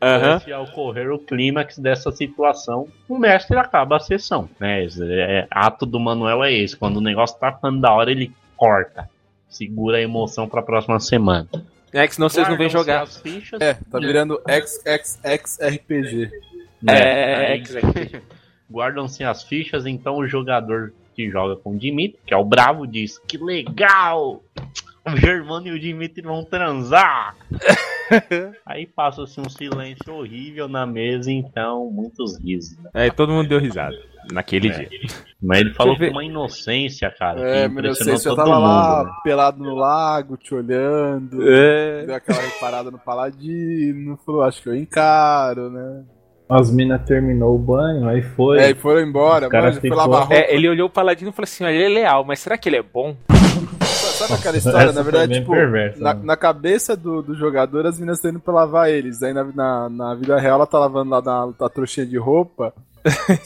[0.03, 0.33] Aham.
[0.35, 4.49] Antes de ocorrer o clímax dessa situação, o mestre acaba a sessão.
[4.59, 4.87] Né?
[5.03, 6.77] É- ato do Manuel é esse.
[6.77, 9.09] Quando o negócio tá ficando da hora, ele corta.
[9.49, 11.49] Segura a emoção pra próxima semana.
[11.93, 13.03] É que senão vocês não vêm Guardam-se jogar.
[13.03, 16.31] as fichas, É, tá virando XXX-RPG.
[16.87, 18.23] É, Aí, é, é,
[18.71, 22.87] Guardam-se as fichas, então o jogador que joga com o Dimitri, que é o Bravo,
[22.87, 24.43] diz: Que legal!
[25.05, 27.37] O Germano e o Dimitri vão transar!
[28.67, 32.77] Aí passa-se um silêncio horrível na mesa, então muitos risos.
[32.79, 32.91] né?
[32.95, 33.97] é, todo mundo deu risada
[34.33, 34.73] naquele É.
[34.73, 34.89] dia.
[35.43, 37.41] Mas ele falou com uma inocência, cara.
[37.41, 38.63] É, que impressionou você todo tava mundo.
[38.63, 39.11] lá né?
[39.25, 42.05] pelado no lago, te olhando, É.
[42.07, 46.05] deu aquela reparada no paladino, falou, acho que eu encaro, né?
[46.49, 48.59] As minas terminou o banho, aí foi.
[48.59, 50.35] É, e foram embora, mano, foi ficou- lavar roupa.
[50.35, 52.69] É, ele olhou o Paladino e falou assim: olha, ele é leal, mas será que
[52.69, 53.15] ele é bom?
[54.27, 54.93] Sabe aquela história?
[54.93, 56.21] Na verdade, tipo, perversa, na, né?
[56.25, 59.23] na cabeça do, do jogador, as meninas estão indo pra lavar eles.
[59.23, 62.73] Aí na, na, na vida real, ela tá lavando lá na, na trouxinha de roupa.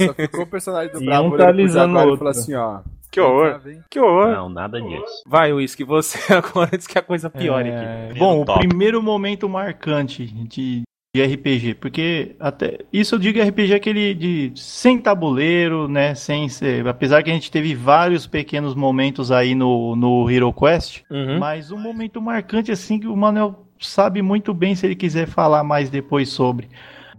[0.06, 2.18] Só ficou o personagem do E Bravo um tá olhando pro alisando o e outro.
[2.18, 2.80] falou assim, ó.
[3.10, 3.52] Que horror.
[3.52, 3.60] tá?
[3.88, 4.28] Que horror.
[4.32, 5.22] Não, nada disso.
[5.24, 7.84] Vai, Whisky, você agora antes que a coisa piore aqui.
[7.84, 8.66] É, Primeiro bom, o top.
[8.66, 10.82] primeiro momento marcante de,
[11.14, 16.48] de RPG, porque até isso eu digo RPG é aquele de sem tabuleiro, né, sem
[16.48, 21.38] ser, apesar que a gente teve vários pequenos momentos aí no, no Hero Quest, Uhum.
[21.38, 25.62] mas um momento marcante assim que o Manuel sabe muito bem se ele quiser falar
[25.62, 26.68] mais depois sobre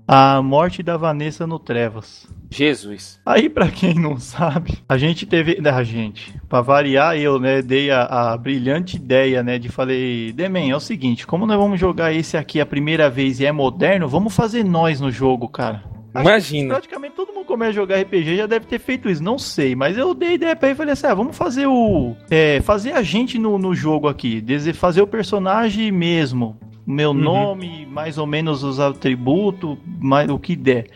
[0.07, 2.27] a morte da Vanessa no Trevas.
[2.51, 3.19] Jesus.
[3.25, 5.59] Aí, pra quem não sabe, a gente teve.
[5.67, 10.71] A gente, pra variar, eu, né, dei a, a brilhante ideia, né, de falei, Demen,
[10.71, 14.07] é o seguinte, como nós vamos jogar esse aqui a primeira vez e é moderno,
[14.07, 15.83] vamos fazer nós no jogo, cara.
[16.13, 16.75] Acho Imagina.
[16.75, 19.97] Praticamente todo mundo começa a jogar RPG já deve ter feito isso, não sei, mas
[19.97, 22.15] eu dei ideia pra ele e falei assim: ah, vamos fazer o.
[22.29, 24.41] É, fazer a gente no, no jogo aqui,
[24.73, 30.87] fazer o personagem mesmo, meu nome, mais ou menos os atributos, mais, o que der.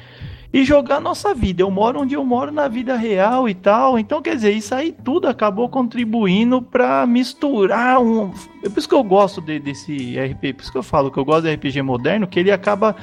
[0.52, 1.62] E jogar a nossa vida.
[1.62, 4.00] Eu moro onde eu moro na vida real e tal.
[4.00, 8.32] Então, quer dizer, isso aí tudo acabou contribuindo pra misturar um.
[8.64, 10.54] É por isso que eu gosto de- desse RPG.
[10.54, 12.96] Por isso que eu falo que eu gosto de RPG moderno, que ele acaba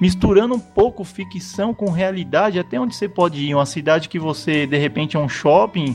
[0.00, 3.54] misturando um pouco ficção com realidade, até onde você pode ir.
[3.54, 5.94] Uma cidade que você, de repente, é um shopping,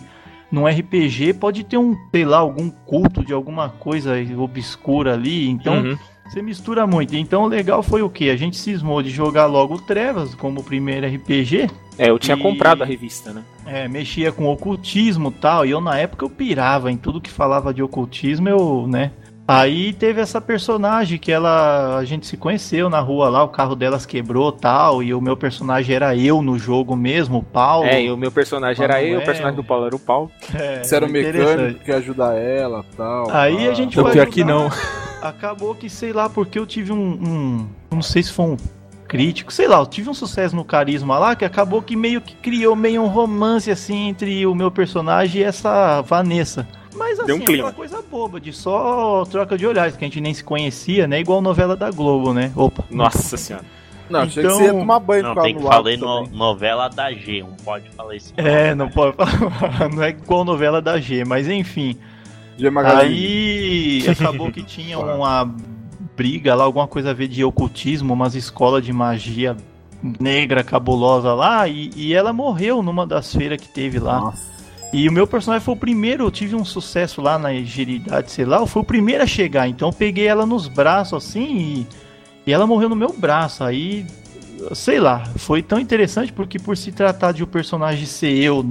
[0.52, 5.50] num RPG, pode ter um, sei lá, algum culto de alguma coisa obscura ali.
[5.50, 5.97] Então, Uhum.
[6.30, 7.16] Você mistura muito.
[7.16, 8.30] Então, o legal foi o que?
[8.30, 11.68] A gente cismou de jogar logo Trevas como primeiro RPG.
[11.98, 13.44] É, eu tinha E- comprado a revista, né?
[13.66, 15.66] É, mexia com ocultismo e tal.
[15.66, 19.12] E eu, na época, eu pirava em tudo que falava de ocultismo, eu, né?
[19.52, 23.76] Aí teve essa personagem que ela a gente se conheceu na rua lá, o carro
[23.76, 27.88] delas quebrou tal, e o meu personagem era eu no jogo mesmo, o Paulo.
[27.88, 30.32] É, e o meu personagem era eu, o personagem do Paulo era o Paulo.
[30.54, 33.30] É, Você era o mecânico que ajuda ela tal.
[33.32, 33.74] Aí a pá.
[33.74, 34.45] gente foi ajudar.
[34.45, 34.70] não.
[35.22, 38.58] Acabou que, sei lá, porque eu tive um, um- Não sei se foi um
[39.08, 42.36] crítico, sei lá, eu tive um sucesso no carisma lá que acabou que meio que
[42.36, 46.68] criou meio um romance assim entre o meu personagem e essa Vanessa.
[46.96, 47.68] Mas assim, Deu um clima.
[47.70, 51.20] aquela coisa boba, de só troca de olhares, que a gente nem se conhecia, né?
[51.20, 52.52] Igual novela da Globo, né?
[52.56, 52.84] Opa.
[52.90, 53.64] Nossa senhora.
[54.10, 57.12] Não, achei Então- que você ia tomar banho Não, tem que falar no, novela da
[57.14, 58.34] G, não pode falar isso.
[58.38, 61.96] É, não pode falar, não é igual novela da G, mas enfim.
[62.58, 63.02] G Magazine.
[63.04, 65.54] Aí acabou que tinha uma
[66.18, 69.56] briga lá, alguma coisa a ver de ocultismo, umas escolas de magia
[70.20, 74.20] negra cabulosa lá, e, e ela morreu numa das feiras que teve lá.
[74.22, 74.59] Nossa.
[74.92, 78.44] E o meu personagem foi o primeiro, eu tive um sucesso lá na agilidade, sei
[78.44, 81.88] lá, eu fui o primeiro a chegar, então eu peguei ela nos braços assim e,
[82.48, 83.64] e ela morreu no meu braço.
[83.64, 84.06] Aí,
[84.74, 88.66] sei lá, foi tão interessante porque por se tratar de o personagem ser eu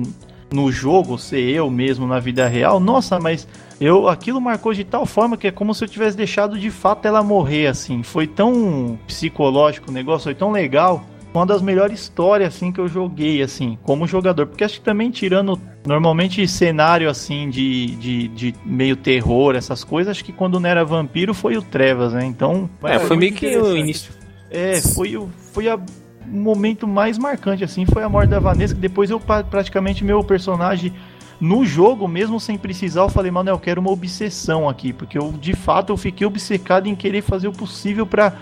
[0.53, 3.47] no jogo, ser eu mesmo na vida real, nossa, mas
[3.81, 7.07] eu aquilo marcou de tal forma que é como se eu tivesse deixado de fato
[7.07, 8.03] ela morrer assim.
[8.03, 11.05] Foi tão psicológico o negócio, foi tão legal.
[11.33, 15.11] Uma das melhores histórias assim que eu joguei assim, como jogador, porque acho que também
[15.11, 20.69] tirando normalmente cenário assim de, de, de meio terror, essas coisas, acho que quando não
[20.69, 22.25] era vampiro foi o Trevas, né?
[22.25, 24.13] Então, É, foi muito meio que o início.
[24.51, 25.79] é, foi o foi a
[26.27, 30.93] momento mais marcante assim, foi a morte da Vanessa, que depois eu praticamente meu personagem
[31.41, 35.33] no jogo, mesmo sem precisar, eu falei, mano, eu quero uma obsessão aqui, porque eu
[35.33, 38.33] de fato eu fiquei obcecado em querer fazer o possível pra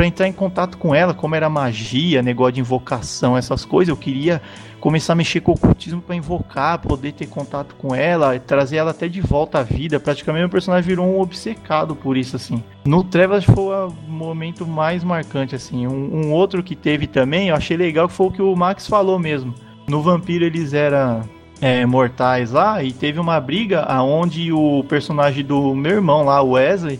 [0.00, 3.96] para entrar em contato com ela, como era magia, negócio de invocação, essas coisas, eu
[3.98, 4.40] queria
[4.80, 8.92] começar a mexer com o ocultismo pra invocar, poder ter contato com ela, trazer ela
[8.92, 10.00] até de volta à vida.
[10.00, 12.64] Praticamente meu personagem virou um obcecado por isso, assim.
[12.82, 15.86] No Trevas foi o momento mais marcante, assim.
[15.86, 18.86] Um, um outro que teve também, eu achei legal, que foi o que o Max
[18.86, 19.54] falou mesmo.
[19.86, 21.28] No Vampiro eles eram
[21.60, 26.52] é, mortais lá, e teve uma briga aonde o personagem do meu irmão lá, o
[26.52, 26.98] Wesley,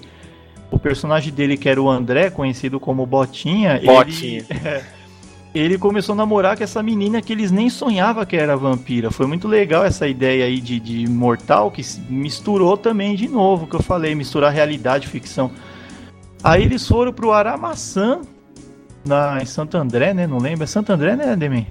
[0.71, 4.45] o personagem dele, que era o André, conhecido como Botinha, Botinha.
[4.49, 4.85] ele, é,
[5.55, 9.11] ele começou a namorar com essa menina que eles nem sonhavam que era vampira.
[9.11, 13.75] Foi muito legal essa ideia aí de, de imortal, que misturou também de novo, que
[13.75, 15.51] eu falei, misturar realidade e ficção.
[16.43, 18.21] Aí eles foram pro Aramaçã,
[19.05, 20.27] na, em Santo André, né?
[20.27, 20.65] Não lembro.
[20.65, 21.67] É Santo André, né, Demi?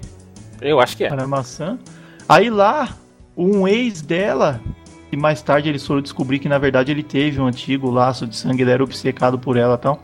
[0.60, 1.10] Eu acho que é.
[1.10, 1.78] Aramaçã.
[2.28, 2.96] Aí lá,
[3.36, 4.60] um ex dela,
[5.12, 8.36] e mais tarde eles foram descobrir que na verdade ele teve um antigo laço de
[8.36, 10.02] sangue, ele era obcecado por ela e tal.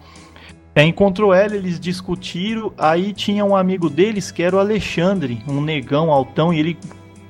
[0.75, 5.63] É, encontrou ela, eles discutiram, aí tinha um amigo deles que era o Alexandre, um
[5.63, 6.79] negão altão, e ele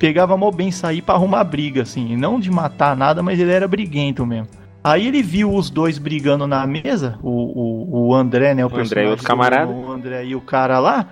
[0.00, 3.68] pegava mó bem sair pra arrumar briga, assim, não de matar nada, mas ele era
[3.68, 4.48] briguento mesmo.
[4.82, 8.78] Aí ele viu os dois brigando na mesa, o, o, o André, né, o, O
[8.78, 9.70] André e outro camarada.
[9.70, 11.08] O André e o cara lá,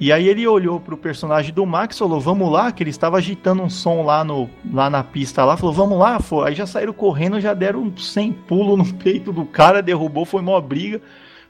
[0.00, 3.16] E aí ele olhou pro personagem do Max e falou, vamos lá, que ele estava
[3.18, 6.48] agitando um som lá, no, lá na pista lá, falou, vamos lá, foi.
[6.48, 10.42] aí já saíram correndo, já deram um 100 pulo no peito do cara, derrubou, foi
[10.42, 11.00] mó briga,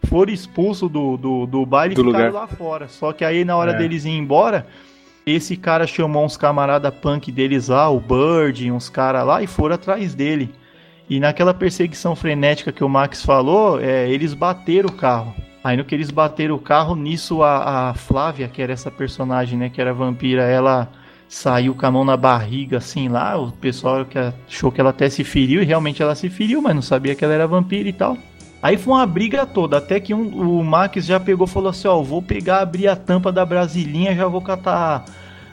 [0.07, 2.33] foram expulsos do, do, do baile e ficaram lugar.
[2.33, 2.87] lá fora.
[2.89, 3.79] Só que aí na hora É.
[3.79, 4.67] deles ir embora,
[5.27, 9.75] esse cara chamou uns camarada punk deles lá, o Bird, uns caras lá, e foram
[9.77, 10.55] atrás dele.
[11.09, 15.35] E naquela perseguição frenética que o Max falou, é, eles bateram o carro.
[15.65, 19.59] Aí no que eles bateram o carro, nisso a, a Flávia, que era essa personagem,
[19.59, 20.89] né, que era vampira, ela
[21.27, 23.35] saiu com a mão na barriga, assim, lá.
[23.41, 26.75] O pessoal que achou que ela até se feriu, e realmente ela se feriu, mas
[26.75, 28.19] não sabia que ela era vampira e tal.
[28.62, 31.89] Aí foi uma briga toda, até que um- o Max já pegou e falou assim,
[31.89, 35.05] ó, vou pegar, abrir a tampa da brasilinha, já vou catar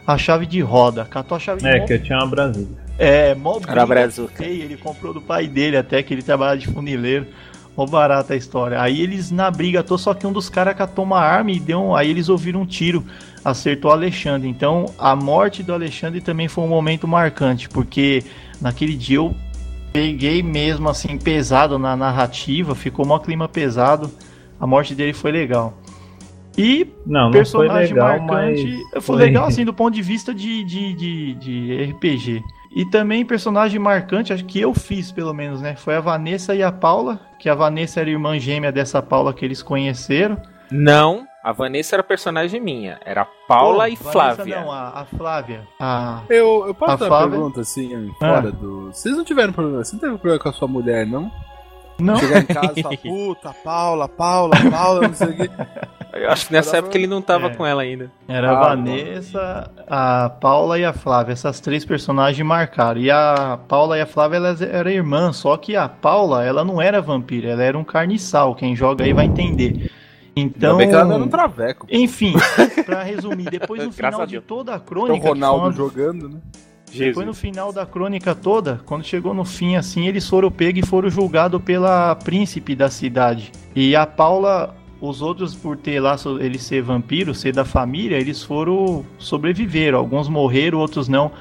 [0.05, 1.05] a chave de roda.
[1.05, 1.85] Catou a chave de É, roda.
[1.87, 2.67] que eu tinha uma Brasília.
[2.99, 4.43] É, mó Era brazuca.
[4.45, 7.27] ele comprou do pai dele até, que ele trabalha de funileiro.
[7.75, 8.81] Mó barata a história.
[8.81, 11.81] Aí eles na briga toda, só que um dos caras catou uma arma e deu
[11.81, 13.03] um, Aí eles ouviram um tiro,
[13.43, 14.47] acertou o Alexandre.
[14.47, 18.23] Então a morte do Alexandre também foi um momento marcante, porque
[18.59, 19.33] naquele dia eu
[19.93, 24.11] peguei mesmo assim pesado na narrativa, ficou mó clima pesado.
[24.59, 25.73] A morte dele foi legal.
[26.57, 28.83] E Não, não foi personagem legal, marcante.
[28.93, 29.03] mas...
[29.03, 32.43] Foi legal, assim, do ponto de vista de, de, de, de RPG.
[32.75, 35.75] E também personagem marcante, acho que eu fiz, pelo menos, né?
[35.75, 39.43] Foi a Vanessa e a Paula, que a Vanessa era irmã gêmea dessa Paula que
[39.43, 40.39] eles conheceram.
[40.71, 42.99] Não, a Vanessa era personagem minha.
[43.03, 44.61] Era Paula Pô, e Vanessa Flávia.
[44.61, 45.67] Não, a, a Flávia.
[45.79, 46.21] A...
[46.29, 47.29] Eu, eu posso A dar uma Flávia?
[47.31, 48.93] pergunta assim, fora do.
[48.93, 49.83] Vocês não tiveram problema?
[49.83, 51.31] Você não teve problema com a sua mulher, não?
[52.01, 55.49] Não, Chegar em casa e falar, puta, Paula, Paula, Paula, não sei o quê.
[56.13, 57.55] Eu acho que nessa época ele não tava É.
[57.55, 58.11] com ela ainda.
[58.27, 61.31] era a Ah, Vanessa, a Paula e a Flávia.
[61.31, 62.99] Essas três personagens marcaram.
[62.99, 65.37] E a Paula e a Flávia, elas eram irmãs.
[65.37, 68.53] Só que a Paula, ela não era vampira, ela era um carniçal.
[68.55, 69.89] Quem joga aí vai entender.
[70.35, 70.71] Então.
[70.71, 71.87] Ainda bem que ela não era um traveco.
[71.89, 72.33] Enfim,
[72.85, 75.65] pra resumir, depois no final a de toda a Então, crônica, o que foi Ronaldo
[75.67, 76.39] uma- jogando, né?
[76.93, 80.87] Depois no final da crônica toda, quando chegou no fim assim, eles foram pegos e
[80.87, 83.51] foram julgados pela príncipe da cidade.
[83.75, 88.43] E a Paula, os outros por ter lá ele ser vampiro, ser da família, eles
[88.43, 89.99] foram sobreviveram.
[89.99, 91.31] Alguns morreram, outros não.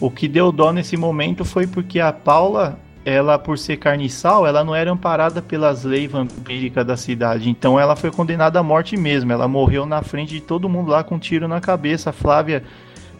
[0.00, 4.62] O que deu dó nesse momento foi porque a Paula, ela por ser carniçal, ela
[4.62, 7.48] não era amparada pelas leis vampíricas da cidade.
[7.48, 9.32] Então ela foi condenada à morte mesmo.
[9.32, 12.10] Ela morreu na frente de todo mundo lá com um tiro na cabeça.
[12.10, 12.62] A Flávia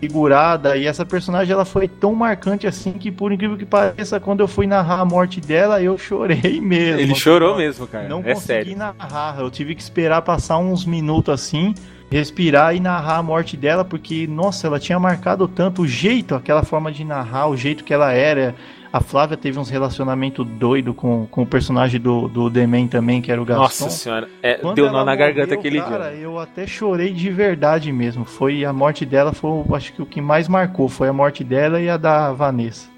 [0.00, 4.40] figurada e essa personagem ela foi tão marcante assim que por incrível que pareça quando
[4.40, 7.00] eu fui narrar a morte dela eu chorei mesmo.
[7.00, 8.08] Ele chorou mesmo, cara.
[8.08, 8.76] Não é consegui sério.
[8.76, 11.74] narrar, eu tive que esperar passar uns minutos assim,
[12.10, 16.62] respirar e narrar a morte dela porque nossa, ela tinha marcado tanto o jeito, aquela
[16.62, 18.54] forma de narrar, o jeito que ela era.
[18.92, 23.30] A Flávia teve uns relacionamentos doido com, com o personagem do, do Demen também, que
[23.30, 23.84] era o Gaston.
[23.84, 24.28] Nossa senhora.
[24.42, 26.18] É, deu nó na garganta aquele cara, dia.
[26.22, 28.24] eu até chorei de verdade mesmo.
[28.24, 31.44] Foi a morte dela, foi o- acho que o que mais marcou foi a morte
[31.44, 32.88] dela e a da Vanessa.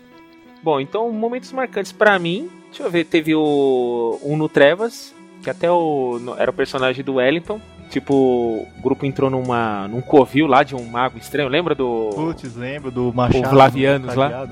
[0.63, 2.49] Bom, então momentos marcantes pra mim.
[2.69, 7.15] Deixa eu ver, teve o um no Trevas, que até o era o personagem do
[7.15, 7.61] Wellington.
[7.91, 12.57] Tipo, o grupo entrou numa num covil lá de um mago estranho, lembra do Putz,
[12.57, 13.51] lembro do Machado.
[13.51, 14.49] Flavianos do lá?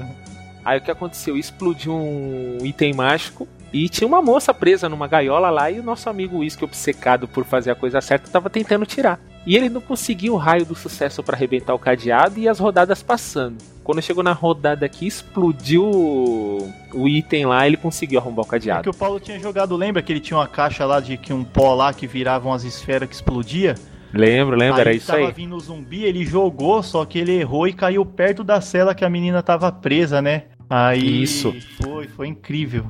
[0.64, 1.36] Aí o que aconteceu?
[1.36, 6.11] Explodiu um item mágico e tinha uma moça presa numa gaiola lá e o nosso
[6.11, 9.20] amigo Whisky, obcecado por fazer a coisa certa, tava tentando tirar.
[9.46, 13.02] E ele não conseguiu o raio do sucesso para arrebentar o cadeado e as rodadas
[13.02, 13.56] passando.
[13.82, 18.82] Quando chegou na rodada aqui, explodiu o, item lá ele conseguiu arrombar o É cadeado.
[18.82, 21.42] que o Paulo tinha jogado, lembra que ele tinha uma caixa lá de que um
[21.42, 23.74] pó lá que virava umas esferas que explodia?
[24.12, 25.32] Lembro, lembro, era aí isso tava aí.
[25.32, 29.04] vindo o zumbi, ele jogou, só que ele errou e caiu perto da cela que
[29.04, 30.44] a menina tava presa, né?
[30.68, 31.54] Aí Isso.
[31.82, 32.86] foi, foi incrível.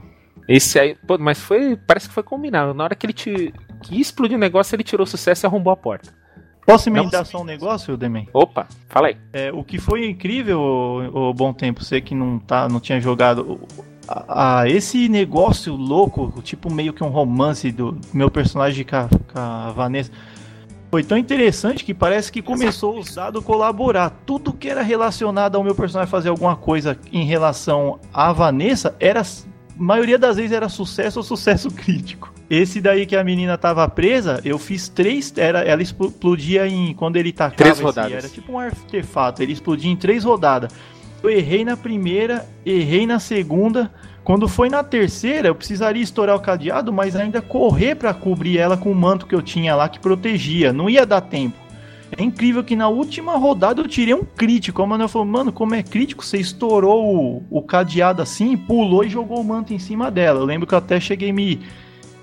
[0.49, 2.75] Esse aí, pô, mas foi, parece que foi combinado.
[2.75, 5.77] Na hora que ele te, que explodiu o negócio, ele tirou sucesso e arrombou a
[5.77, 6.13] porta.
[6.67, 8.29] Posso emendar só um negócio, Demen?
[8.33, 9.17] Opa, fala aí.
[9.33, 13.01] É, o que foi incrível, o, o Bom Tempo, você que não, tá, não tinha
[13.01, 13.61] jogado.
[14.09, 19.09] a- a- esse negócio louco, tipo meio que um romance do meu personagem com a,
[19.09, 20.11] com a Vanessa,
[20.91, 24.11] foi tão interessante que parece que começou os dados a colaborar.
[24.27, 29.23] Tudo que era relacionado ao meu personagem fazer alguma coisa em relação à Vanessa era.
[29.77, 32.33] maioria das vezes era sucesso ou sucesso crítico.
[32.51, 35.33] Esse daí que a menina tava presa, eu fiz três.
[35.37, 36.93] Era, ela explodia em.
[36.95, 37.55] Quando ele tacava.
[37.57, 38.13] Três esse- rodadas.
[38.13, 39.41] Era tipo um artefato.
[39.41, 40.73] Ele explodia em três rodadas.
[41.23, 43.93] Eu errei na primeira, errei na segunda.
[44.31, 48.77] Quando foi na terceira, eu precisaria estourar o cadeado, mas ainda correr pra cobrir ela
[48.77, 50.73] com o manto que eu tinha lá que protegia.
[50.73, 51.57] Não ia dar tempo.
[52.17, 54.81] É incrível que na última rodada eu tirei um crítico.
[54.81, 59.09] A Manuel falou, mano, como é crítico, você estourou o, o cadeado assim, pulou e
[59.09, 60.39] jogou o manto em cima dela.
[60.39, 61.59] Eu lembro que eu até cheguei me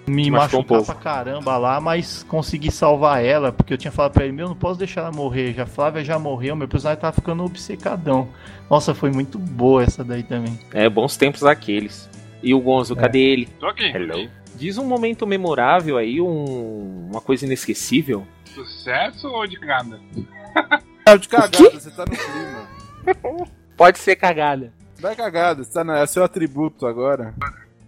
[0.07, 0.85] me Te machucou um machucar pouco.
[0.85, 4.55] pra caramba lá, mas consegui salvar ela, porque eu tinha falado pra ele, meu, não
[4.55, 8.29] posso deixar ela morrer, já a Flávia já morreu, meu personagem tava ficando obcecadão.
[8.69, 10.57] Nossa, foi muito boa essa daí também.
[10.73, 12.09] É, bons tempos aqueles.
[12.41, 13.45] E o Gonzo, cadê ele?
[13.59, 13.83] Tô aqui.
[13.85, 14.29] Hello.
[14.55, 18.25] Diz um momento memorável aí, um- uma coisa inesquecível.
[18.45, 19.99] Sucesso ou de cagada?
[21.05, 23.47] Tá de cagada, você tá no clima.
[23.77, 24.73] Pode ser cagada.
[24.99, 27.35] Vai cagada, você tá na, é seu atributo agora.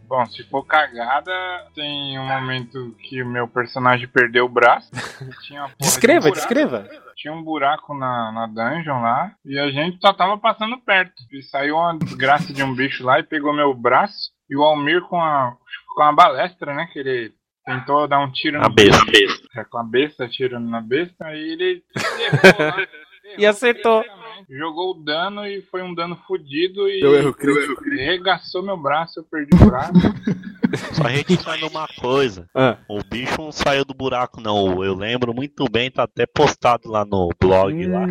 [0.10, 1.32] Bom, se for cagada,
[1.76, 4.89] tem um momento que o meu personagem perdeu o braço.
[4.91, 6.89] Porra de um Descreva, descreva.
[7.16, 11.14] Tinha um buraco na, na dungeon lá e a gente só tava passando perto.
[11.32, 14.32] E saiu uma desgraça de um bicho lá e pegou meu braço.
[14.49, 15.55] E o Almir com a,
[15.93, 16.89] com a balestra, né?
[16.91, 17.32] Que ele
[17.64, 19.05] tentou dar um tiro A no besta.
[19.05, 19.43] bicho.
[19.55, 21.26] É, com a besta, atirando na besta.
[21.26, 21.84] Aí ele
[22.20, 22.88] errou lá.
[23.38, 24.03] E acertou.
[24.50, 27.84] Jogou o dano e foi um dano fudido e Deu erro crítico.
[27.84, 29.93] regaçou meu braço, eu perdi o braço.
[30.93, 32.47] Só retitando uma coisa.
[32.56, 32.78] Ah.
[32.89, 34.84] O bicho não saiu do buraco, não.
[34.84, 38.06] Eu lembro muito bem, tá até postado lá no blog lá.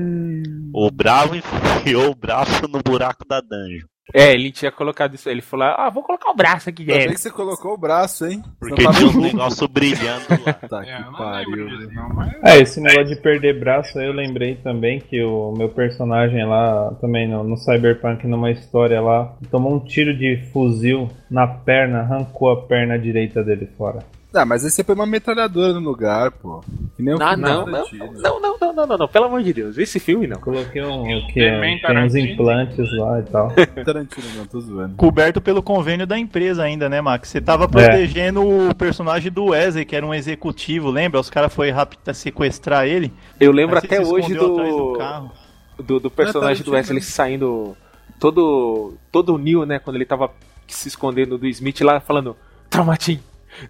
[0.72, 3.86] O Bravo enfiou o braço no buraco da dungeon.
[4.14, 5.28] É, ele tinha colocado isso.
[5.28, 7.14] Ele falou: Ah, vou colocar o braço aqui Ainda bem dentro.
[7.16, 8.42] que você colocou o braço, hein?
[8.58, 10.52] Porque tá tinha um negócio brilhando lá.
[10.68, 11.66] Tá É, eu que não pariu.
[11.92, 15.68] não, mas É, esse negócio de perder braço aí eu lembrei também que o meu
[15.68, 21.46] personagem lá, também no, no Cyberpunk, numa história lá, tomou um tiro de fuzil na
[21.46, 24.00] perna, arrancou a perna direita dele fora.
[24.34, 26.60] Ah, mas aí você põe uma metralhadora no lugar, pô.
[26.96, 29.42] Que nem o Ah, não, do não, não, não, não, não, não, não, pelo amor
[29.42, 29.78] de Deus.
[29.78, 30.38] Esse filme não.
[30.38, 33.50] Coloquei um que é, tem uns implantes lá e tal.
[33.84, 34.94] Tarantino não, tô zoando.
[34.96, 37.30] Coberto pelo convênio da empresa ainda, né, Max?
[37.30, 37.40] Você É.
[37.40, 41.18] tava protegendo o personagem do Wesley, que era um executivo, lembra?
[41.18, 43.10] Os caras foram raptar, sequestrar ele.
[43.40, 45.32] Eu lembro até hoje do, carro.
[45.78, 47.74] do, do personagem do Tarantino, Wesley saindo
[48.20, 49.78] todo todo new, né?
[49.78, 50.30] Quando ele tava
[50.66, 52.36] se escondendo do Smith lá, falando
[52.68, 53.20] Traumatim,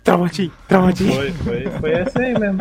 [0.04, 1.10] Traumatim, Traumatim.
[1.12, 2.60] Foi, foi, foi esse aí mesmo.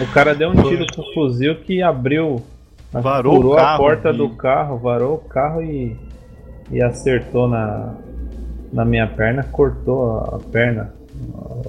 [0.00, 2.42] O cara deu um tiro com o fuzil que abriu,
[2.92, 5.96] Varou furou o carro, a porta e- do carro, varou o carro e,
[6.70, 7.94] e acertou na,
[8.72, 10.94] na minha perna, cortou a perna,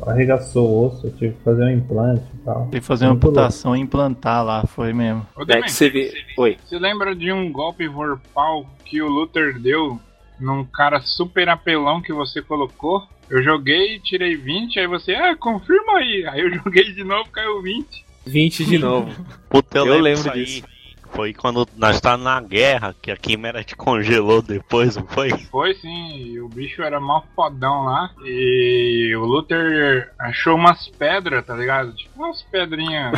[0.08, 2.68] arregaçou o osso, eu tive que fazer um implante e tal.
[2.72, 5.26] Tem que fazer uma amputação e implantar lá, foi mesmo.
[5.36, 6.14] Ô, É Demen, que você vê.
[6.38, 6.58] Oi.
[6.66, 10.00] Você lembra de um golpe vorpal que o Luther deu
[10.40, 13.04] num cara super apelão que você colocou?
[13.30, 16.26] Eu joguei, tirei 20, aí você, ah, confirma aí.
[16.28, 18.06] Aí eu joguei de novo, caiu 20.
[18.26, 19.26] 20 de novo.
[19.50, 20.76] Puta, eu, Eu lembro, lembro disso aí.
[21.12, 25.30] Foi quando nós tá na guerra, que a Quimera te congelou depois, não foi?
[25.50, 28.12] Foi sim, e o bicho era mó fodão lá.
[28.26, 31.96] E o Luther achou umas pedras, tá ligado?
[31.96, 33.14] Tipo umas pedrinhas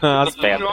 [0.00, 0.70] As de pedras.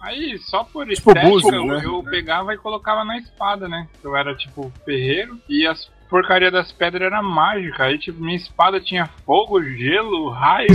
[0.00, 1.82] Aí, só por Tipo estética, búzios, eu, né?
[1.84, 3.88] eu pegava e colocava na espada, né?
[4.02, 7.86] Eu era tipo ferreiro e as porcaria das pedras era mágica.
[7.86, 10.68] Aí, tipo, minha espada tinha fogo, gelo, raio.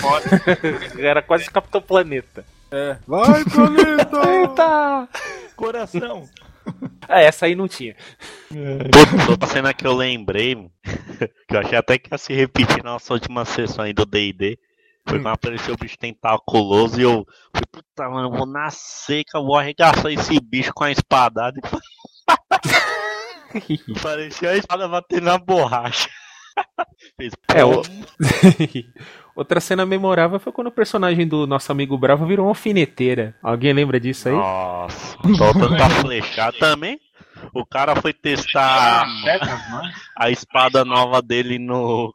[0.00, 0.24] foda.
[0.98, 2.42] Era quase Capitão Planeta.
[3.06, 4.16] Vai, planeta!
[4.32, 5.08] Eita!
[5.54, 6.24] Coração!
[7.06, 7.94] Ah, essa aí não tinha.
[8.48, 10.54] Puta, outra cena que eu lembrei,
[11.46, 14.58] que eu achei até que ia se repetir na nossa última sessão aí do D&D,
[15.06, 19.36] foi quando apareceu o bicho tentaculoso e eu falei, puta, mano, eu vou na seca,
[19.36, 21.60] eu vou arregaçar esse bicho com a espadada.
[21.62, 21.68] E
[24.02, 26.08] parecia a espada batendo na borracha.
[27.54, 27.80] É, o-
[29.34, 33.34] Outra cena memorável foi quando o personagem do nosso amigo Bravo virou uma alfineteira.
[33.42, 34.34] Alguém lembra disso aí?
[34.34, 37.00] Nossa, soltando a flechada também.
[37.54, 39.40] O cara foi testar né?
[40.16, 42.12] a espada nova dele no,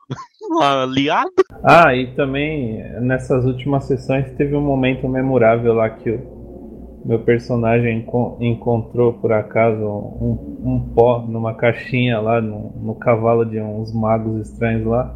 [0.49, 1.31] no aliado.
[1.63, 6.36] Ah, e também nessas últimas sessões teve um momento memorável lá que o
[7.08, 13.45] meu personagem encon- encontrou por acaso um, um pó numa caixinha lá no, no cavalo
[13.45, 15.16] de uns magos estranhos lá,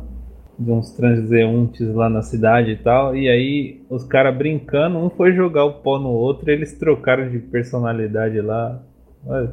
[0.58, 3.16] de uns transeuntes lá na cidade e tal.
[3.16, 7.30] E aí os caras brincando, um foi jogar o pó no outro, e eles trocaram
[7.30, 8.82] de personalidade lá.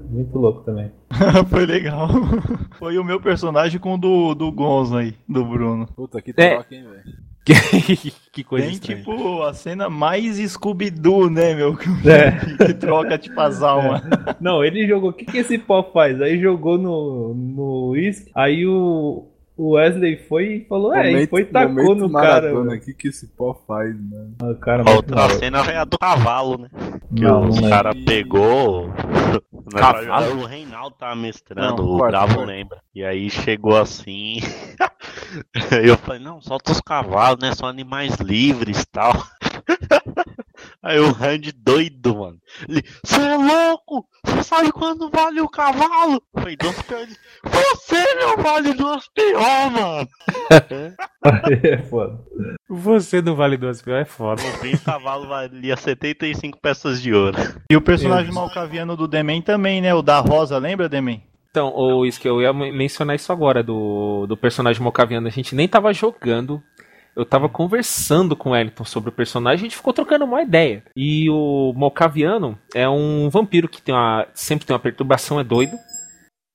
[0.09, 0.91] Muito louco também.
[1.51, 2.09] foi legal.
[2.79, 5.87] Foi o meu personagem com o do, do Gonzo aí, do Bruno.
[5.95, 6.55] Puta, que É.
[6.55, 7.28] troca, hein, velho?
[8.33, 8.99] que coisa Bem estranha.
[8.99, 11.77] tipo a cena mais Scooby-Doo, né, meu?
[12.07, 12.67] É.
[12.67, 14.03] que troca tipo as almas.
[14.41, 15.11] Não, ele jogou.
[15.11, 16.21] O que, que esse pó faz?
[16.21, 18.31] Aí jogou no, no uísque.
[18.35, 19.28] Aí o,
[19.59, 22.55] o Wesley foi e falou: É, e Momento- foi e tacou no cara.
[22.59, 24.35] O que, que esse pó faz, mano?
[24.41, 25.39] Ah, cara, A muito outra maluco.
[25.39, 26.69] cena é a do cavalo, né?
[27.15, 27.69] Que Não, não lembro.
[27.69, 28.89] cara pegou.
[29.75, 30.41] Na Cavalo?
[30.43, 32.51] o Reinaldo tava mestrando, Não, o corta, Bravo corta.
[32.51, 32.79] lembra.
[32.95, 34.39] E aí chegou assim.
[35.85, 37.55] eu falei, não, solta os cavalos, né?
[37.55, 39.13] São animais livres e tal.
[40.89, 42.39] Aí o Randy doido, mano.
[42.67, 44.09] Ele, você é louco?
[44.25, 46.23] Você sabe quando vale o cavalo?
[46.41, 46.99] Foi duas P.O.
[46.99, 47.15] Ele,
[47.45, 50.09] Você, meu, vale duas P.O., mano.
[51.63, 52.19] é foda.
[52.71, 54.41] Você do Vale do Aspel é foda.
[54.43, 57.37] O cavalo valia 75 peças de ouro.
[57.71, 59.95] E o personagem malcaviano do Demen também, né?
[59.95, 61.23] O da Rosa, lembra, Demen?
[61.51, 65.27] Então, o isso que eu ia mencionar isso agora do, do personagem Mocaviano.
[65.27, 66.63] A gente nem tava jogando.
[67.19, 70.85] Eu tava conversando com o Wellington sobre o personagem, a gente ficou trocando uma ideia.
[70.97, 75.77] E o Mocaviano é um vampiro que tem uma, sempre tem uma perturbação, é doido.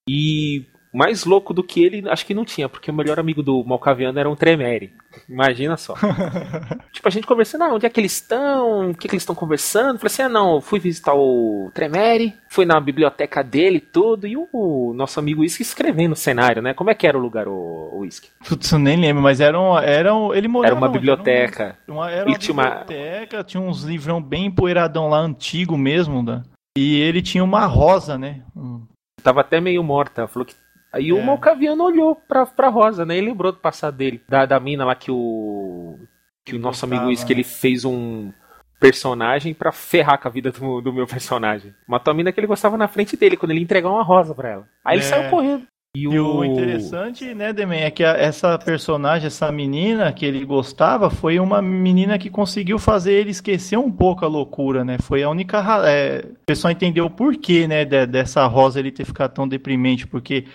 [0.09, 3.63] E mais louco do que ele, acho que não tinha, porque o melhor amigo do
[3.63, 4.93] Malcaviano era um Tremere.
[5.27, 5.95] Imagina só.
[6.93, 8.91] tipo, a gente conversando, ah, onde é que eles estão?
[8.91, 9.97] O que, que eles estão conversando?
[9.97, 14.35] Falei assim, ah, não, fui visitar o Tremere, fui na biblioteca dele e tudo, e
[14.37, 16.73] o nosso amigo Whisky escrevendo o cenário, né?
[16.73, 18.29] Como é que era o lugar, o, Whisky?
[18.47, 21.77] Putz, eu nem lembro, mas era um, era um, ele morava Era uma biblioteca.
[21.87, 26.21] Era uma, era uma tinha uma- biblioteca, tinha uns livrão bem empoeiradão lá, antigo mesmo,
[26.21, 26.43] né?
[26.77, 28.41] E ele tinha uma rosa, né?
[28.55, 28.85] Um-
[29.21, 30.27] Tava até meio morta.
[30.27, 30.53] Falou que.
[30.93, 31.23] Aí o É.
[31.23, 33.17] Malcaviano olhou pra, pra Rosa, né?
[33.17, 34.21] E lembrou do passado dele.
[34.29, 35.97] Da, da mina lá que o.
[36.45, 38.31] Que o nosso amigo gostava, Whisky ele fez um
[38.79, 41.73] personagem pra ferrar com a vida do, do meu personagem.
[41.87, 44.49] Matou a mina que ele gostava na frente dele, quando ele entregou uma rosa pra
[44.49, 44.67] ela.
[44.83, 45.07] Aí ele É.
[45.07, 45.63] saiu correndo.
[45.95, 50.43] E E o interessante, né, Demen, é que a- essa personagem, essa menina que ele
[50.43, 54.97] gostava, foi uma menina que conseguiu fazer ele esquecer um pouco a loucura, né?
[54.99, 55.63] Foi a única.
[55.87, 60.07] É, o pessoal entendeu o porquê, né, de- dessa rosa ele ter ficado tão deprimente,
[60.07, 60.45] porque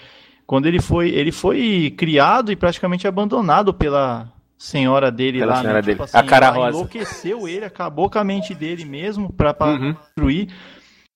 [0.49, 1.11] quando ele foi.
[1.11, 5.82] Ele foi criado e praticamente abandonado pela senhora dele Pela lá, senhora né?
[5.82, 6.01] dele.
[6.12, 6.70] A cara rosa.
[6.70, 9.92] enlouqueceu ele, acabou com a mente dele mesmo pra, pra Uhum.
[9.92, 10.49] destruir.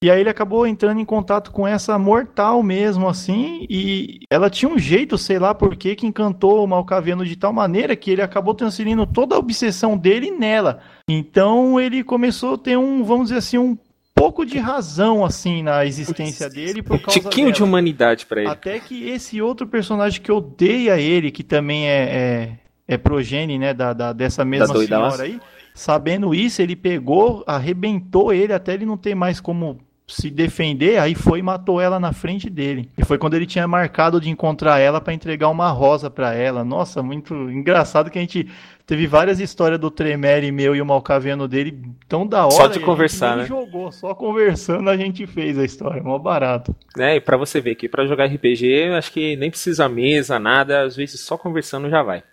[0.01, 4.69] E aí ele acabou entrando em contato com essa mortal mesmo, assim, e ela tinha
[4.69, 8.21] um jeito, sei lá por quê, que encantou o Malcaviano de tal maneira que ele
[8.21, 10.81] acabou transferindo toda a obsessão dele nela.
[11.09, 13.77] Então ele começou a ter um, vamos dizer assim, um
[14.25, 17.55] pouco de razão, assim, na existência dele por causa Tiquinho dela.
[17.57, 18.49] de humanidade pra ele.
[18.49, 22.03] Até que esse outro personagem que odeia ele, que também é,
[22.87, 24.85] é, é progenie, né, da, da- dessa mesma lá.
[24.85, 25.39] senhora aí,
[25.73, 29.77] sabendo isso, ele pegou, arrebentou ele até ele não ter mais como
[30.13, 32.89] se defender, aí foi e matou ela na frente dele.
[32.97, 36.63] E foi quando ele tinha marcado de encontrar ela pra entregar uma rosa pra ela.
[36.63, 38.47] Nossa, muito engraçado que a gente
[38.85, 42.51] teve várias histórias do Tremere meu e o Malcaviano dele tão da hora.
[42.51, 43.45] Só de a gente conversar, né?
[43.45, 46.75] jogou, só conversando a gente fez a história, mó barato.
[46.97, 47.15] Né?
[47.15, 50.81] E pra você ver que pra jogar RPG, acho que nem precisa mesa, nada.
[50.83, 52.23] Às vezes só conversando já vai.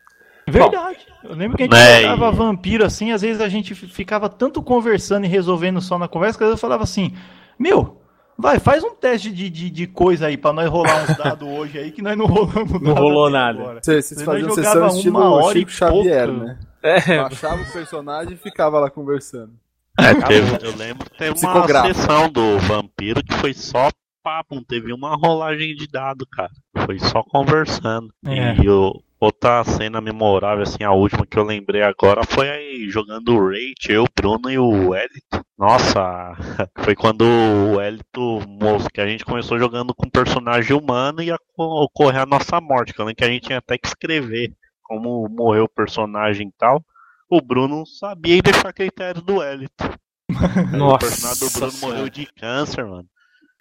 [0.48, 0.98] Verdade.
[1.22, 4.28] Eu lembro que a gente Né, jogava vampiro assim, às vezes a gente fi- ficava
[4.28, 7.12] tanto conversando e resolvendo só na conversa, que às vezes eu falava assim,
[7.60, 8.00] meu,
[8.38, 11.78] vai, faz um teste de, de, de coisa aí pra nós rolar uns dados hoje
[11.78, 12.84] aí, que nós não rolamos nada.
[12.84, 13.80] Não rolou nada.
[13.82, 16.44] Vocês vocês faziam jogava sessão uma estilo hora e Chico Xavier, pouco.
[16.44, 16.58] né?
[16.82, 19.52] É, Baixava o personagem e ficava lá conversando.
[19.98, 23.90] É, teve- eu lembro que teve uma sessão do vampiro que foi só
[24.22, 26.50] papo, não teve uma rolagem de dado, cara.
[26.86, 28.08] Foi só conversando.
[28.26, 28.54] É.
[28.62, 33.34] E o- outra cena memorável, assim, a última que eu lembrei agora foi aí jogando
[33.34, 35.44] o Rate, eu, o Bruno e o Elito.
[35.60, 36.32] Nossa,
[36.82, 42.22] foi quando o Elito, moço, que a gente começou jogando com personagem humano e ocorrer
[42.22, 42.94] a nossa morte.
[42.94, 46.82] Que que a gente tinha até que escrever como morreu o personagem e tal.
[47.30, 49.84] O Bruno sabia e deixou a critério do Elito.
[50.30, 51.94] o personagem do Bruno Senhora.
[51.94, 53.06] morreu de câncer, mano.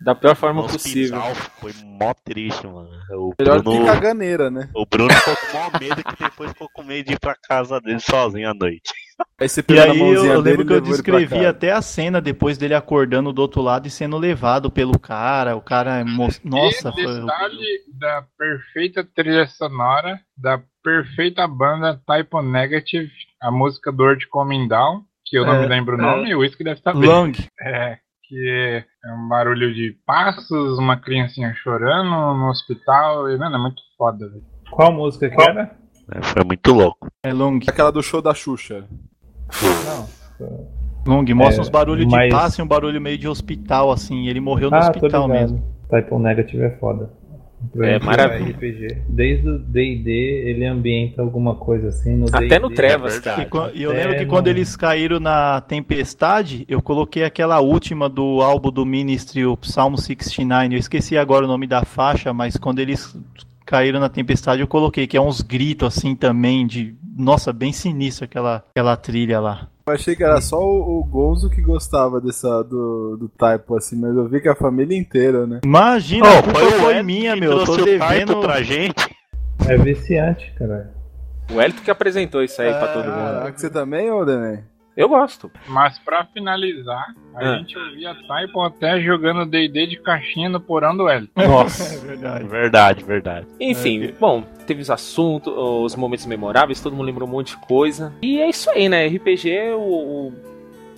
[0.02, 1.20] Da pior forma possível.
[1.20, 2.89] hospital, Foi mó triste, mano.
[3.12, 4.70] O Melhor que Bruno, caganeira, né?
[4.74, 7.82] o Bruno ficou com maior medo que depois ficou com medo de ir pra casa
[7.82, 8.93] dele sozinho à noite.
[9.40, 11.72] Aí você E pegou na aí eu, mãozinha eu lembro e que eu descrevi até
[11.72, 15.56] a cena depois dele acordando do outro lado e sendo levado pelo cara.
[15.56, 16.04] O cara.
[16.06, 17.20] mo- Nossa, e foi.
[17.22, 17.66] detalhe
[17.98, 23.10] da perfeita trilha sonora, da perfeita banda Typo Negative,
[23.42, 26.36] a música Dor de Coming Down, que eu não É, me lembro o nome, e
[26.36, 27.06] o Whisky deve saber.
[27.08, 27.32] Long.
[27.62, 27.98] É,
[28.28, 33.82] que é um barulho de passos, uma criancinha chorando no hospital, e, mano, é muito
[33.98, 34.44] foda, velho.
[34.70, 35.76] Qual música que era?
[36.14, 37.08] É, foi muito louco.
[37.24, 37.60] É long.
[37.68, 38.86] Aquela do show da Xuxa.
[40.39, 40.68] Não.
[41.06, 41.26] Long.
[41.34, 44.28] Mostra É, uns barulhos mas- de passe e um barulho meio de hospital, assim.
[44.28, 45.64] Ele morreu no Ah, hospital mesmo.
[45.89, 47.10] Type Negative é foda.
[47.82, 48.52] É maravilha.
[48.56, 49.02] RPG.
[49.10, 50.10] Desde o D&D
[50.45, 52.16] ele ambienta alguma coisa assim.
[52.16, 53.41] No Até no Trevas, cara.
[53.74, 57.60] E, e eu Até lembro que no- quando eles caíram na tempestade, eu coloquei aquela
[57.60, 60.76] última do álbum do Ministry, o Psalm 69.
[60.76, 63.14] Eu esqueci agora o nome da faixa, mas quando eles
[63.66, 66.95] caíram na tempestade, eu coloquei que é uns gritos assim também de.
[67.20, 69.68] Nossa, bem sinistro aquela, aquela trilha lá.
[69.86, 74.00] Eu achei que era só o, o Gonzo que gostava dessa, do, do typo, assim,
[74.00, 75.60] mas eu vi que a família inteira, né?
[75.66, 77.52] Imagina, Ô, a culpa foi Elito minha, que meu.
[77.52, 78.40] Eu tô devendo.
[78.40, 79.16] pra gente.
[79.68, 80.94] É viciante, cara.
[81.52, 83.16] O Elito que apresentou isso aí pra todo mundo.
[83.16, 84.64] Caraca, você também, ô Denem?
[85.00, 85.50] Eu gosto.
[85.66, 87.58] Mas pra finalizar, a Ah.
[87.58, 91.30] gente ouvia Typon até jogando D&D de caixinha no porão do L.
[91.38, 92.43] Nossa, é verdade.
[92.45, 93.47] Verdade, verdade.
[93.62, 98.14] Enfim, bom, teve os assuntos, os momentos memoráveis, todo mundo lembrou um monte de coisa.
[98.22, 99.08] E é isso aí, né?
[99.08, 100.34] RPG, o, o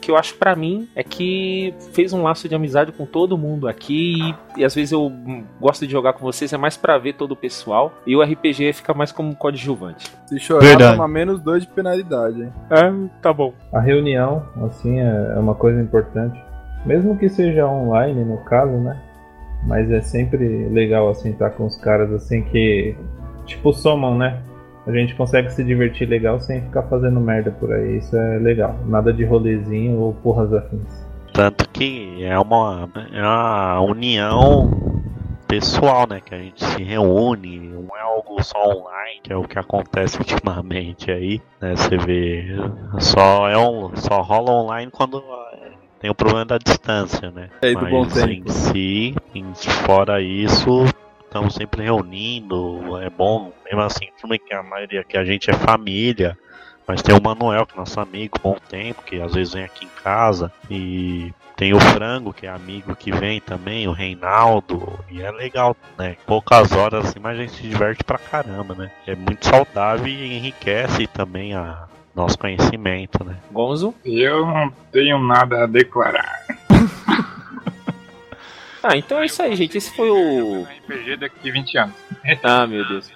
[0.02, 3.68] que eu acho pra mim é que fez um laço de amizade com todo mundo
[3.68, 4.18] aqui.
[4.58, 5.12] E, e às vezes eu
[5.60, 7.94] gosto de jogar com vocês, é mais pra ver todo o pessoal.
[8.06, 10.12] E o RPG fica mais como coadjuvante.
[10.26, 10.98] Se chorar, Verdade.
[10.98, 12.54] toma menos dois de penalidade, hein?
[12.70, 12.92] É,
[13.22, 13.54] tá bom.
[13.72, 16.42] A reunião, assim, é é uma coisa importante.
[16.86, 19.00] Mesmo que seja online, no caso, né?
[19.68, 22.96] Mas é sempre legal, assim, estar com os caras, assim, que,
[23.46, 24.42] tipo, somam, né?
[24.92, 27.98] A gente consegue se divertir legal sem ficar fazendo merda por aí.
[27.98, 28.78] Isso é legal.
[28.86, 31.08] Nada de rolezinho ou porras afins.
[31.34, 34.70] Tanto que é uma, é uma união
[35.48, 36.22] pessoal, né?
[36.22, 40.18] Que a gente se reúne, não é algo só online, que é o que acontece
[40.20, 41.76] ultimamente aí, né?
[41.76, 42.48] Você vê,
[43.00, 45.24] só, é um, só rola online quando
[45.54, 47.50] é, tem o problema da distância, né?
[47.62, 48.50] É, do bom Mas tempo.
[48.50, 49.54] em si, em,
[49.86, 50.86] fora isso,
[51.32, 55.50] estamos sempre reunindo, é bom, mesmo assim, tudo bem que a maioria que a gente
[55.50, 56.38] é família,
[56.86, 59.86] mas tem o Manuel, que é nosso amigo, bom tempo, que às vezes vem aqui
[59.86, 65.22] em casa, e tem o Frango, que é amigo que vem também, o Reinaldo, e
[65.22, 66.18] é legal, né?
[66.26, 68.92] Poucas horas assim, mas a gente se diverte pra caramba, né?
[69.08, 73.38] É muito saudável e enriquece também a nosso conhecimento, né?
[73.50, 73.96] Gonzo?
[74.04, 76.42] Eu não tenho nada a declarar.
[78.84, 79.78] Ah, então é isso aí, gente.
[79.78, 80.64] Esse foi o.
[80.64, 81.96] RPG daqui a 20 anos.
[82.44, 83.10] Ah, meu Deus.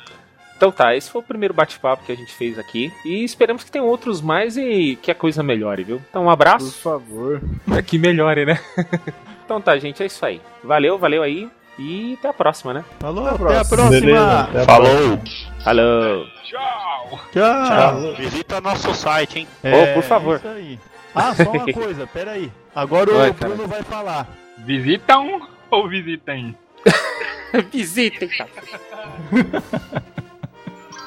[0.57, 2.91] Então tá, esse foi o primeiro bate-papo que a gente fez aqui.
[3.03, 6.01] E esperamos que tenham outros mais e que a coisa melhore, viu?
[6.09, 6.71] Então um Por abraço.
[6.81, 7.41] favor.
[7.75, 8.59] É que melhore, né?
[9.43, 10.41] então tá, gente, é isso aí.
[10.63, 11.49] Valeu, valeu aí.
[11.77, 12.85] E até a próxima, né?
[12.99, 13.89] Falou, Até a até a próxima.
[13.99, 15.19] Beleza, até a Falou!
[15.61, 16.25] Falou!
[16.45, 17.19] Tchau!
[17.33, 18.15] Tchau.
[18.15, 19.47] Visita nosso site, hein?
[19.61, 20.35] Ô, por favor.
[20.35, 20.79] É isso aí.
[21.13, 22.49] Ah, só uma coisa, peraí.
[22.73, 23.53] Agora o Vai, cara.
[23.53, 24.25] Bruno vai falar.
[24.59, 25.41] Visita um
[25.75, 26.57] ou visitem?
[27.71, 28.49] Visitem, cara.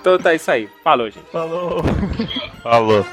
[0.01, 0.69] então tá, isso aí.
[0.83, 1.27] Falou, gente.
[1.31, 1.83] Falou.
[2.63, 3.07] Falou.